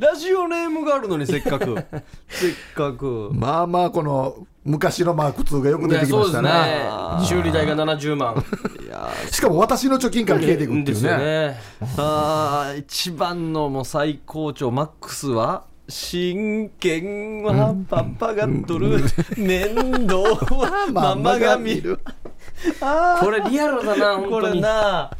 [0.00, 1.84] ラジオネームがあるのにせっかく。
[2.28, 3.30] せっかく。
[3.32, 6.50] まあまあこの昔のマーク2がよく出てきましたね。
[6.50, 6.88] ね。
[7.24, 8.44] 修理代が70万。
[8.84, 11.24] いやしかも私の貯金から消えていくってですよいうね。
[11.24, 11.60] ね
[11.98, 15.64] あー一番のもう最高潮マックスは？
[15.88, 19.04] 真剣はパパが取る。
[19.36, 19.74] 面
[20.06, 22.00] 倒は ママが見る。
[23.20, 24.60] これリアルだなこれ本当に。
[24.60, 25.10] な。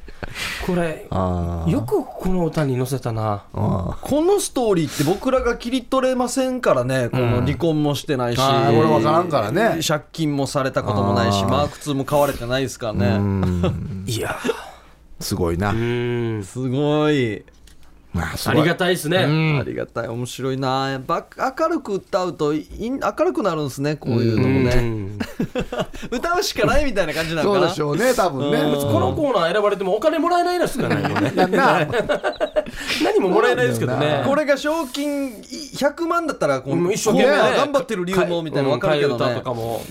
[0.66, 3.44] これよくこの歌に載せたな。
[3.54, 7.08] あこのストーリーって僕らが切り取れませんからね。
[7.10, 9.78] この離婚もしてないし、あーこれ分からんからね。
[9.86, 13.06] 借金もされたこともないしマーク2も買われてないですからね。
[13.06, 14.04] うん。
[14.06, 14.36] いや
[15.20, 15.70] すごいな。
[15.70, 16.42] うん。
[16.44, 17.44] すごい
[18.16, 19.18] まあありがたいですね。
[19.18, 20.08] ありがたい。
[20.08, 20.90] 面白いな。
[20.90, 21.26] やっぱ
[21.58, 25.18] 明るく歌うとい明るくなるんですねこういうのもうねん。
[26.10, 28.58] 歌うしかないみたいな感じなのそうかなでしょうね多分ね。
[28.58, 28.72] うん。
[28.92, 31.14] このコーナー選ばれてもお金もらえないですからね。
[33.04, 34.22] 何ももらえないですけどね。
[34.26, 37.56] これが賞金0 0万だったらこもうう一生懸命ね。
[37.56, 39.82] 頑張ってる理由もみたいなの分かるけど替え歌ねとかも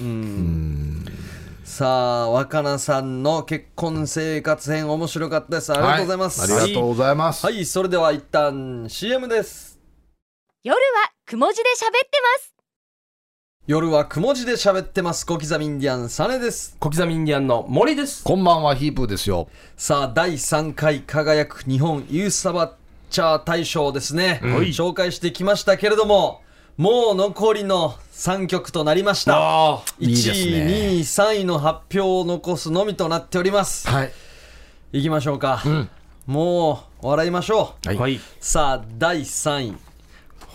[1.65, 5.73] さあ若菜さんの結婚生活編面白かったです。
[5.73, 7.43] ありがとうございます、はありがとうございます。
[7.43, 9.79] はい、それでは一旦 CM です。
[10.63, 12.53] 夜はくも字で喋ってます。
[13.65, 15.25] 夜はくも字で喋ってます。
[15.25, 16.77] 小刻みインディアンサネです。
[16.79, 18.23] 小刻みインディアンの森です。
[18.23, 19.49] こんばんはヒープーですよ。
[19.75, 22.75] さあ第3回輝く日本ユースサバ
[23.09, 26.43] チャー大賞ですね、紹介してきましたけれども
[26.77, 29.37] もう残りの3曲となりました。
[29.37, 30.65] あ1位いいね。
[30.65, 33.87] 2位3位の発表を残すのみとなっております。
[33.87, 34.11] はい。
[34.91, 35.89] いきましょうか、ん。
[36.25, 37.87] もう笑いましょう。
[37.87, 37.97] はい。
[37.97, 38.19] はい。
[38.41, 39.77] さあ第3位。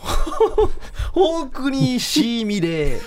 [1.13, 3.01] ホークニーシーミレー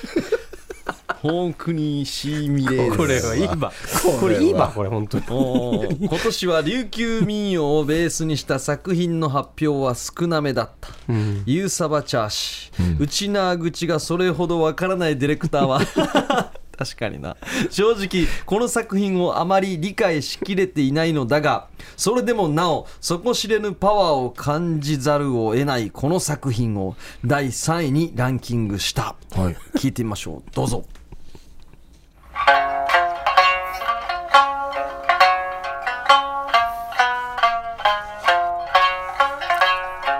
[1.23, 3.71] ホークニーシーミレーですこれはいいわ
[4.19, 5.97] これいいわこれ本当に。
[6.01, 10.89] 今年は琉球民謡をベースにした作品の発表は少なめだった、
[11.45, 15.79] ユーサバチャー氏、内縄口がそれほどわからないディレクターは。
[16.77, 17.37] 確かにな。
[17.69, 29.55] 正直この作品をあまり理解しきれていないのだがそれでもなお底知れぬパワーを感じざるを得ないこの作品を第3位にランキングした、はい。
[29.77, 30.51] 聞いてみましょう。
[30.53, 30.83] どうぞ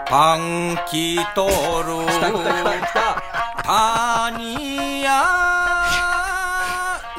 [0.06, 1.48] パンキト
[1.84, 2.06] ル。
[2.06, 3.24] 来た来た来た来た
[3.64, 5.12] パニヤ。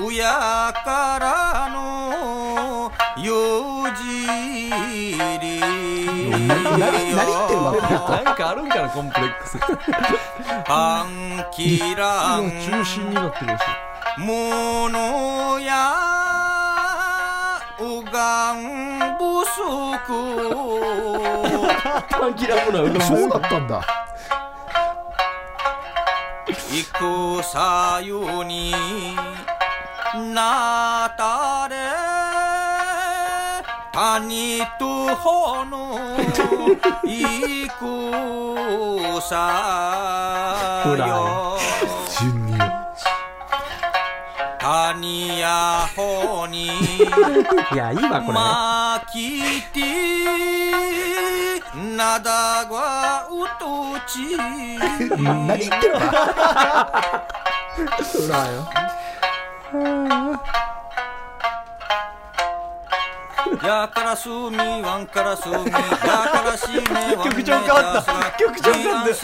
[0.01, 2.93] 親からの。
[3.21, 4.27] よじ
[5.41, 5.61] り。
[8.35, 9.59] んかあるんかなコンプレックス。
[10.65, 12.51] パンキラン。
[12.61, 13.63] 中心になってるし
[14.19, 15.93] ものや
[17.81, 20.13] うがん不足
[22.83, 23.85] うがそうだったんだ。
[26.47, 28.73] 行くさゆに
[30.35, 31.77] なたれ
[33.93, 35.99] 谷とほの
[37.05, 41.57] いくさよ
[44.65, 46.69] 谷やほに
[47.71, 48.33] いやいいわこれ。
[48.33, 54.39] まきてなだがうとち
[55.19, 56.07] 何言ってるの？
[58.25, 58.67] 裏よ。
[63.63, 65.53] やからすみわんからすみ。
[65.55, 65.71] やか
[66.43, 68.15] らしめわん曲調変わった。
[68.39, 69.15] 曲調変わった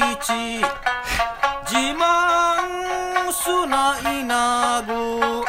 [0.00, 0.64] ィーチ
[1.66, 5.44] 自慢すないなぐ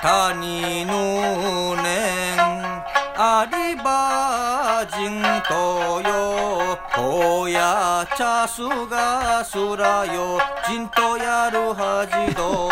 [0.00, 2.82] 谷のねん
[3.14, 6.78] ありばじんとよ。
[6.94, 10.40] こやちゃすがすらよ。
[10.66, 12.70] じんとやるはじど。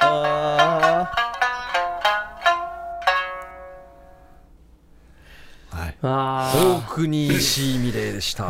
[0.00, 0.59] あ
[6.02, 8.48] 大国石井美玲でした。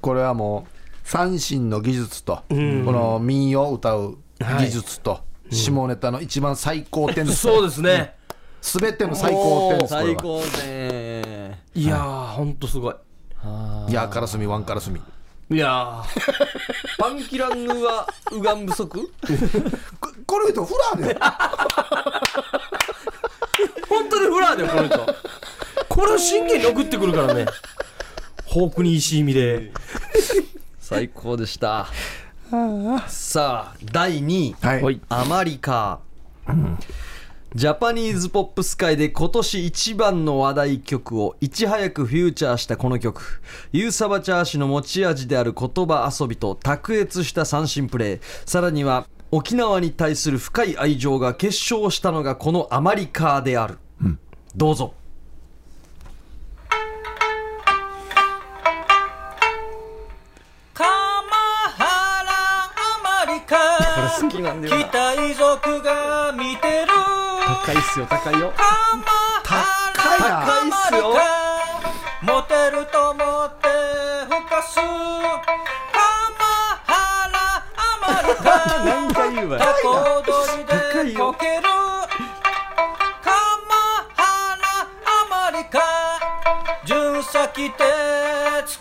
[0.00, 0.70] これはもう
[1.04, 5.20] 三振の技術と、この民謡を歌う技術と、
[5.50, 7.40] 下ネタの一番最高点です。
[7.40, 8.14] そうですね。
[8.62, 12.94] すべての最高点です最高点いやーほんとすごい。
[13.88, 13.92] い。
[13.92, 15.00] やからすみワンからすみ。
[15.50, 16.02] いや
[16.98, 19.12] パンキランヌは右岸不足？
[20.00, 21.18] こ これ言うとフラーでー
[23.88, 25.06] 本当にフラーだよこの人
[25.92, 27.44] これを真剣に送ってくるからね。
[28.46, 29.72] ホークに石井美玲
[30.80, 31.86] 最高でした。
[33.08, 34.56] さあ第2位。
[34.62, 35.00] はい、はい。
[35.10, 36.00] アマリカ、
[37.54, 43.42] ジャパニーズポップス界で今年一番の話題曲をいち早くフューチャーしたこの曲。
[43.72, 53.76] ユーサバチャー氏の持ち味である言葉遊びと卓越した三振プレーさらには沖縄に対する深い愛情が結晶したのがこのアマリカである、
[54.56, 54.94] どうぞ
[64.20, 64.84] 好きなんだよな。
[64.84, 66.88] 北遺族が見てる。
[67.64, 68.52] 高いっすよ高いよ。
[68.56, 69.04] 鎌
[69.44, 69.64] 原
[70.46, 71.16] 高いっすよ。
[72.22, 73.68] モテると思って
[74.26, 74.78] ふかす。
[78.84, 79.58] 何回言うわ。
[79.58, 79.74] 高
[81.02, 81.12] いよ。
[81.12, 81.72] でこける鎌
[84.14, 84.28] 原
[85.04, 85.06] ア
[85.50, 85.80] マリカ
[86.84, 87.82] 巡査来て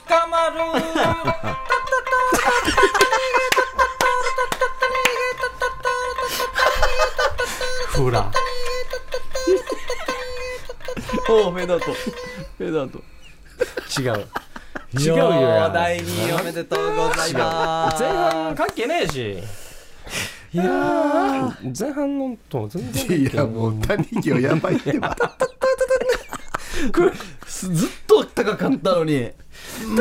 [0.07, 0.59] 捕まる
[7.91, 8.31] フラ
[11.29, 13.03] おおフェードアウトフェードアウト
[13.99, 14.27] 違う。
[14.97, 18.01] 違うよや第2位おめでとうございます。
[18.01, 19.43] 前半関係ねえし。
[20.53, 23.35] いやー前半のと全然い。
[23.35, 24.93] やもう谷木はやばいって。
[24.97, 25.13] ば
[27.45, 29.31] ずっと高かったのに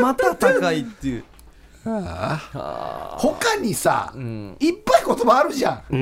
[0.01, 1.25] また高いっていう
[1.85, 5.83] 他にさ、いっぱい言葉あるじゃん。
[5.91, 5.97] うー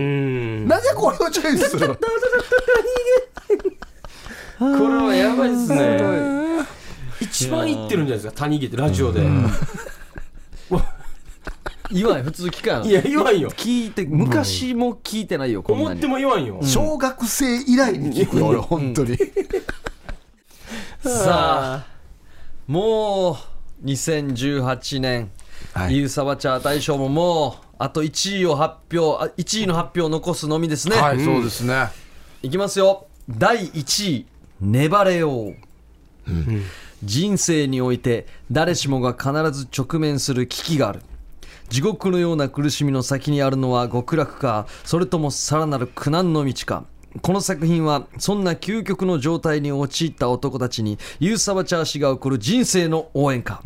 [0.65, 0.69] ん。
[0.69, 1.95] なぜこれをチョイスするの？
[4.59, 5.99] これはやばいっすね。
[7.21, 8.41] 一番言ってるんじゃないですか？
[8.43, 9.23] 谷毛ってラジオで。
[11.91, 12.85] 言わん普通聞かん。
[12.85, 13.51] いや言わんよ。
[13.51, 15.87] 聞いて昔も聞いてないよこんなに。
[15.93, 16.59] 思っても言わんよ。
[16.63, 19.17] 小学生以来に聞くよ俺本当に。
[21.01, 21.87] さあ
[22.67, 23.39] も
[23.83, 25.31] う2018年、
[25.75, 25.97] はい。
[25.97, 31.89] ユーサバチャー大賞ももうあと1位を発表あ1位の発表を残すのみですね、はいそうですね。
[32.43, 33.07] いきますよ。
[33.29, 34.27] 第1位
[34.61, 35.55] 粘れよう、
[37.05, 41.03] 人生において誰しもが必ず直面する危機がある。
[41.69, 46.85] 地獄のような苦しみの先にあるのは極楽かそれともさらなる苦難の道か
[47.23, 53.63] この作品はそんな究極の状態に陥った男たちにユーサバチャー氏が送る人生の応援歌、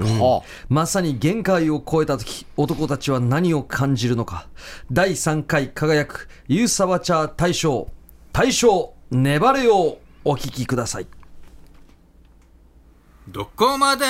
[0.69, 4.49] まさに限界を超えた時男たちは何を感じるのか。
[4.91, 7.89] 第3回輝くユーサバチャー大賞。
[8.33, 11.07] 大賞粘れようお聞きください。
[13.29, 14.05] どこまで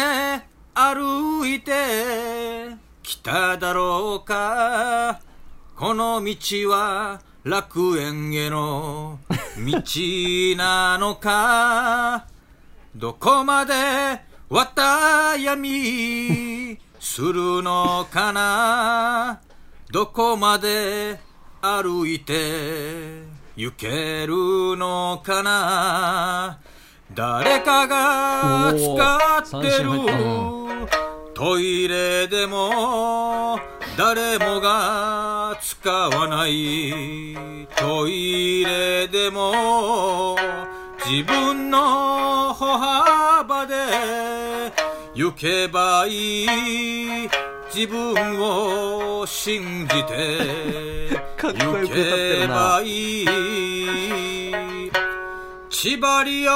[0.74, 1.72] 歩いて
[3.02, 5.20] 来ただろうか。
[5.74, 9.18] この道は楽園への
[9.58, 12.26] 道なのか？
[12.94, 13.72] どこまで
[14.48, 19.40] 綿闇するのかな？
[19.90, 21.18] どこまで
[21.60, 23.22] 歩いて
[23.56, 26.58] 行けるのかな？
[27.12, 29.90] 誰かが使ってる
[31.34, 33.58] トイレでも
[33.96, 36.94] 誰もが使わない
[37.76, 40.36] トイレでも
[41.04, 43.74] 自分の歩幅で
[45.14, 47.28] 行けばいい
[47.74, 51.52] 自分を信じて 行
[51.88, 54.90] けばいい
[55.68, 56.52] 縛りよ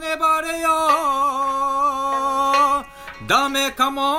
[0.00, 0.68] 粘れよ
[3.26, 4.18] ダメかも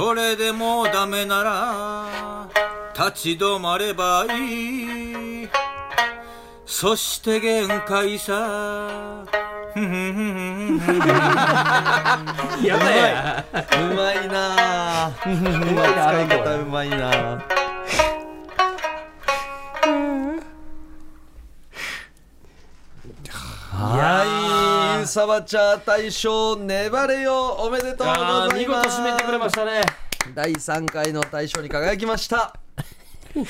[0.00, 2.48] それでもダメなら
[2.94, 5.48] 立ち止まればいい。
[6.64, 9.26] そして限界さ。
[12.64, 14.26] やだやうまい。
[14.26, 14.56] な
[15.06, 17.44] あうまい 使い方うまいな
[23.82, 28.90] はいゆうさばちゃん大賞粘れよおめでとうごあー見ざいます。
[28.90, 29.80] 事締めてくれましたね。
[30.34, 32.54] 第3回の大賞に輝きました。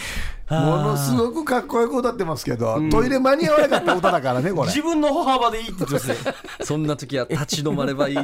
[0.50, 4.68] ものすごくかっこよく歌ってますけど、トイレ間に合わなかった歌だからねこれ。
[4.68, 6.16] 自分の歩幅でいいって言ってますね
[6.62, 8.18] そんな時は立ち止まればいい。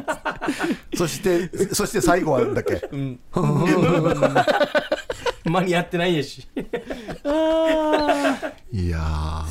[0.96, 2.80] そしてそして最後はだっけ？
[5.44, 6.46] 間に合ってないやし。
[8.72, 9.42] いやー。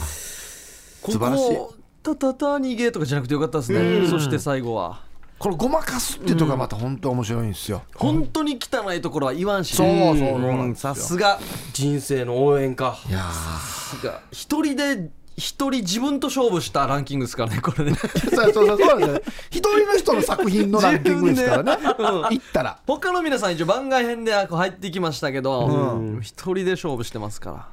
[1.02, 1.56] こ素晴らしい。
[1.58, 1.74] こ
[2.06, 4.08] タタタ逃げとかじゃなくてよかったですね。
[4.08, 5.02] そして最後は。
[5.40, 11.40] これごまかすっていうとこがまた本当面白いんですよ、本当に汚いところは言わんしそうねそうそうさすが
[11.74, 12.98] 人生の応援か。
[13.10, 13.60] いやさ
[13.98, 14.22] すが。
[14.32, 17.92] 一人で一人自分と勝負したランキングですからねこれね。
[17.92, 19.34] ーそうそうそうそうなんですよ。
[19.52, 21.72] 一人の人の作品のランキングですからね。
[21.82, 22.30] 自分でうん。
[22.30, 22.80] 言ったら。
[22.88, 27.68] 他の皆さん一応番外編でこう入ってきましたけどう一人で勝負してますから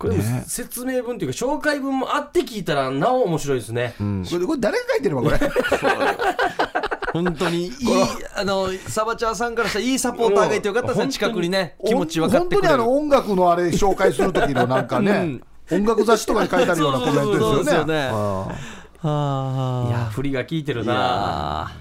[0.00, 4.04] これも説明文というか紹介文もあって聞いたらなお面白いですね、こ
[4.38, 5.38] れこれ誰が書いてるのこれ？
[7.12, 7.66] 本当に。
[7.68, 7.74] いい
[8.34, 11.76] あのサバチャーさんからしたらいいサポーターがいてよかったですね近くにね。
[11.86, 12.78] 気持ち分かってくれる。
[12.78, 15.38] 本当にあの音楽のあれ紹介する時のなんかね、
[15.70, 17.94] 音楽雑誌とかに書いてあるようなコメントですよね。
[19.04, 19.06] い
[19.90, 21.72] や振りが効いてるいな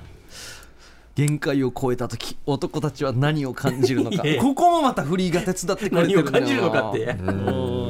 [1.19, 4.23] 限界を超えた時男たちは何を感じるのか。
[4.39, 7.03] ここもまたフリーが手伝ってくれてる何を感じるのかって。
[7.19, 7.35] うん。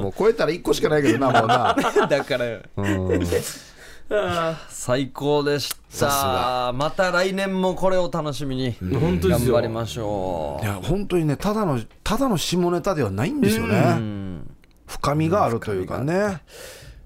[0.01, 1.75] もう超えたら1個しかないけどなもうな、
[2.09, 2.45] だから。
[2.77, 3.21] うん。
[4.69, 6.73] 最高でした。
[6.73, 14.49] また来年もこれを楽しみに頑張りましょいや本当にねただのただの下ネタではないんですよう、うねん。
[14.87, 16.41] 深みがあるというかね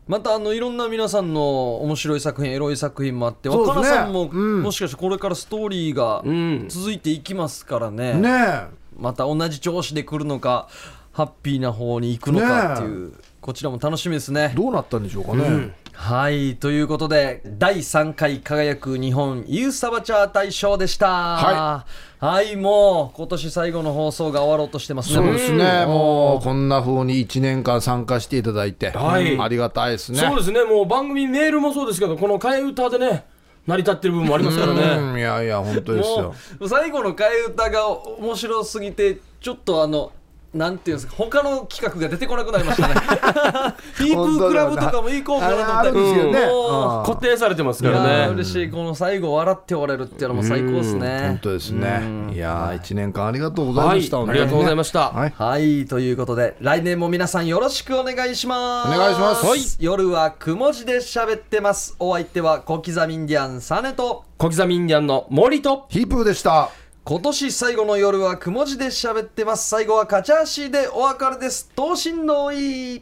[0.07, 4.61] またあのいろんな皆さんの面白い作品エロい作品もあって若菜さんも、うん。
[4.63, 8.67] もしかしてこれからストーリーがうん続いていきますからね,、ねえ。
[8.97, 10.67] また同じ調子で来るのか
[11.13, 14.53] ハッピーな方に行くのかっていう、こちらも楽しみですね。
[14.55, 21.07] どうなったんでしょうかね、はいということで第3回輝く日本ユーサバチャー大賞でした。
[21.07, 21.85] は
[22.19, 25.15] はいもう今年最後の放送が終わろうとしてますね。
[25.15, 25.87] そうですね、ん。
[25.87, 29.39] もうこんな風に1年間参加していただいて、はい。
[29.39, 30.19] ありがたいですね。
[30.19, 30.63] そうですね。
[30.63, 33.25] もう番組メールもそうですけどこの替え歌でね
[33.67, 34.81] 成り立ってる部分もありますからね。
[34.81, 35.19] うん。
[35.19, 36.35] いやいや、本当ですもよ。
[36.59, 40.11] う最後の替え歌が面白すぎてちょっとあの
[40.53, 42.93] なんていうんですか他の企画が出てこなくなりましたね。
[43.93, 47.05] フィープークラブとかもいいこうかなと思ってあるんですよねもううん。
[47.05, 51.19] 固定されてますかいやーらね嬉しいこの最後笑って終われるっていうのも最高ですね。
[51.21, 51.99] 本当ですね。
[52.03, 52.33] うん。
[52.35, 54.21] いやー、1年間ありがとうございはいました。
[54.21, 55.33] ありがとうございました、はい。
[55.35, 58.95] はいということで来年も皆さんよろしくお願いします。
[58.95, 59.45] お願いします。
[59.45, 59.59] はい。
[59.79, 61.95] 夜はくも字で喋ってます。
[61.97, 64.23] お相手は小刻みインディアンサネと。
[64.37, 65.85] 小刻みインディアンの森と。
[65.89, 66.69] ヒープーでした。
[67.05, 69.67] 今年最後の夜はくも字で喋ってます。
[69.67, 71.69] 最後はカチャーシーでお別れです。
[71.75, 73.01] 東進のいい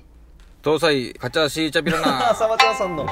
[0.64, 3.04] 搭載カチャシーチャビラナ サバチャーさんの。
[3.04, 3.10] おう。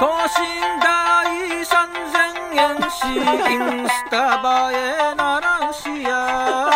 [0.00, 4.40] 等身大三千円しインスタ
[4.72, 4.76] 映
[5.12, 6.64] えならんしや。
[6.64, 6.67] い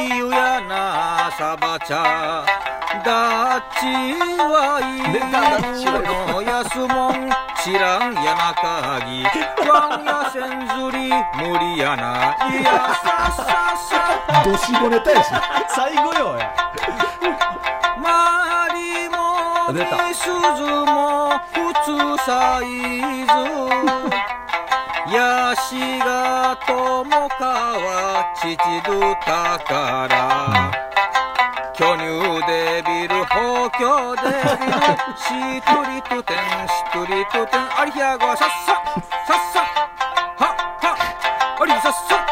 [0.00, 2.44] ゆやなサバチャ
[3.04, 3.86] ダッチ
[4.38, 5.92] はい出たダッチは
[6.32, 7.30] のやすもん
[7.62, 9.24] 知らんやなかぎ
[9.68, 12.36] ワンやせんずり無理やな。
[12.50, 13.42] いやささ
[13.76, 14.42] さ。
[14.44, 15.30] どしもネタやし。
[15.68, 16.54] 最後よや
[17.98, 20.08] マリも出た。
[20.08, 24.33] ミスズも普通サイズ
[25.12, 27.44] やしがともか
[27.76, 28.56] はち
[28.88, 30.14] どたから。
[31.74, 34.78] きょにゅうでびるほ強デビで
[35.18, 36.36] しっとりとてん
[36.68, 38.46] しっとりとてんありひゃごさっさ
[39.26, 39.60] さっさ
[40.38, 40.96] はっは
[41.60, 42.23] ありさっさ。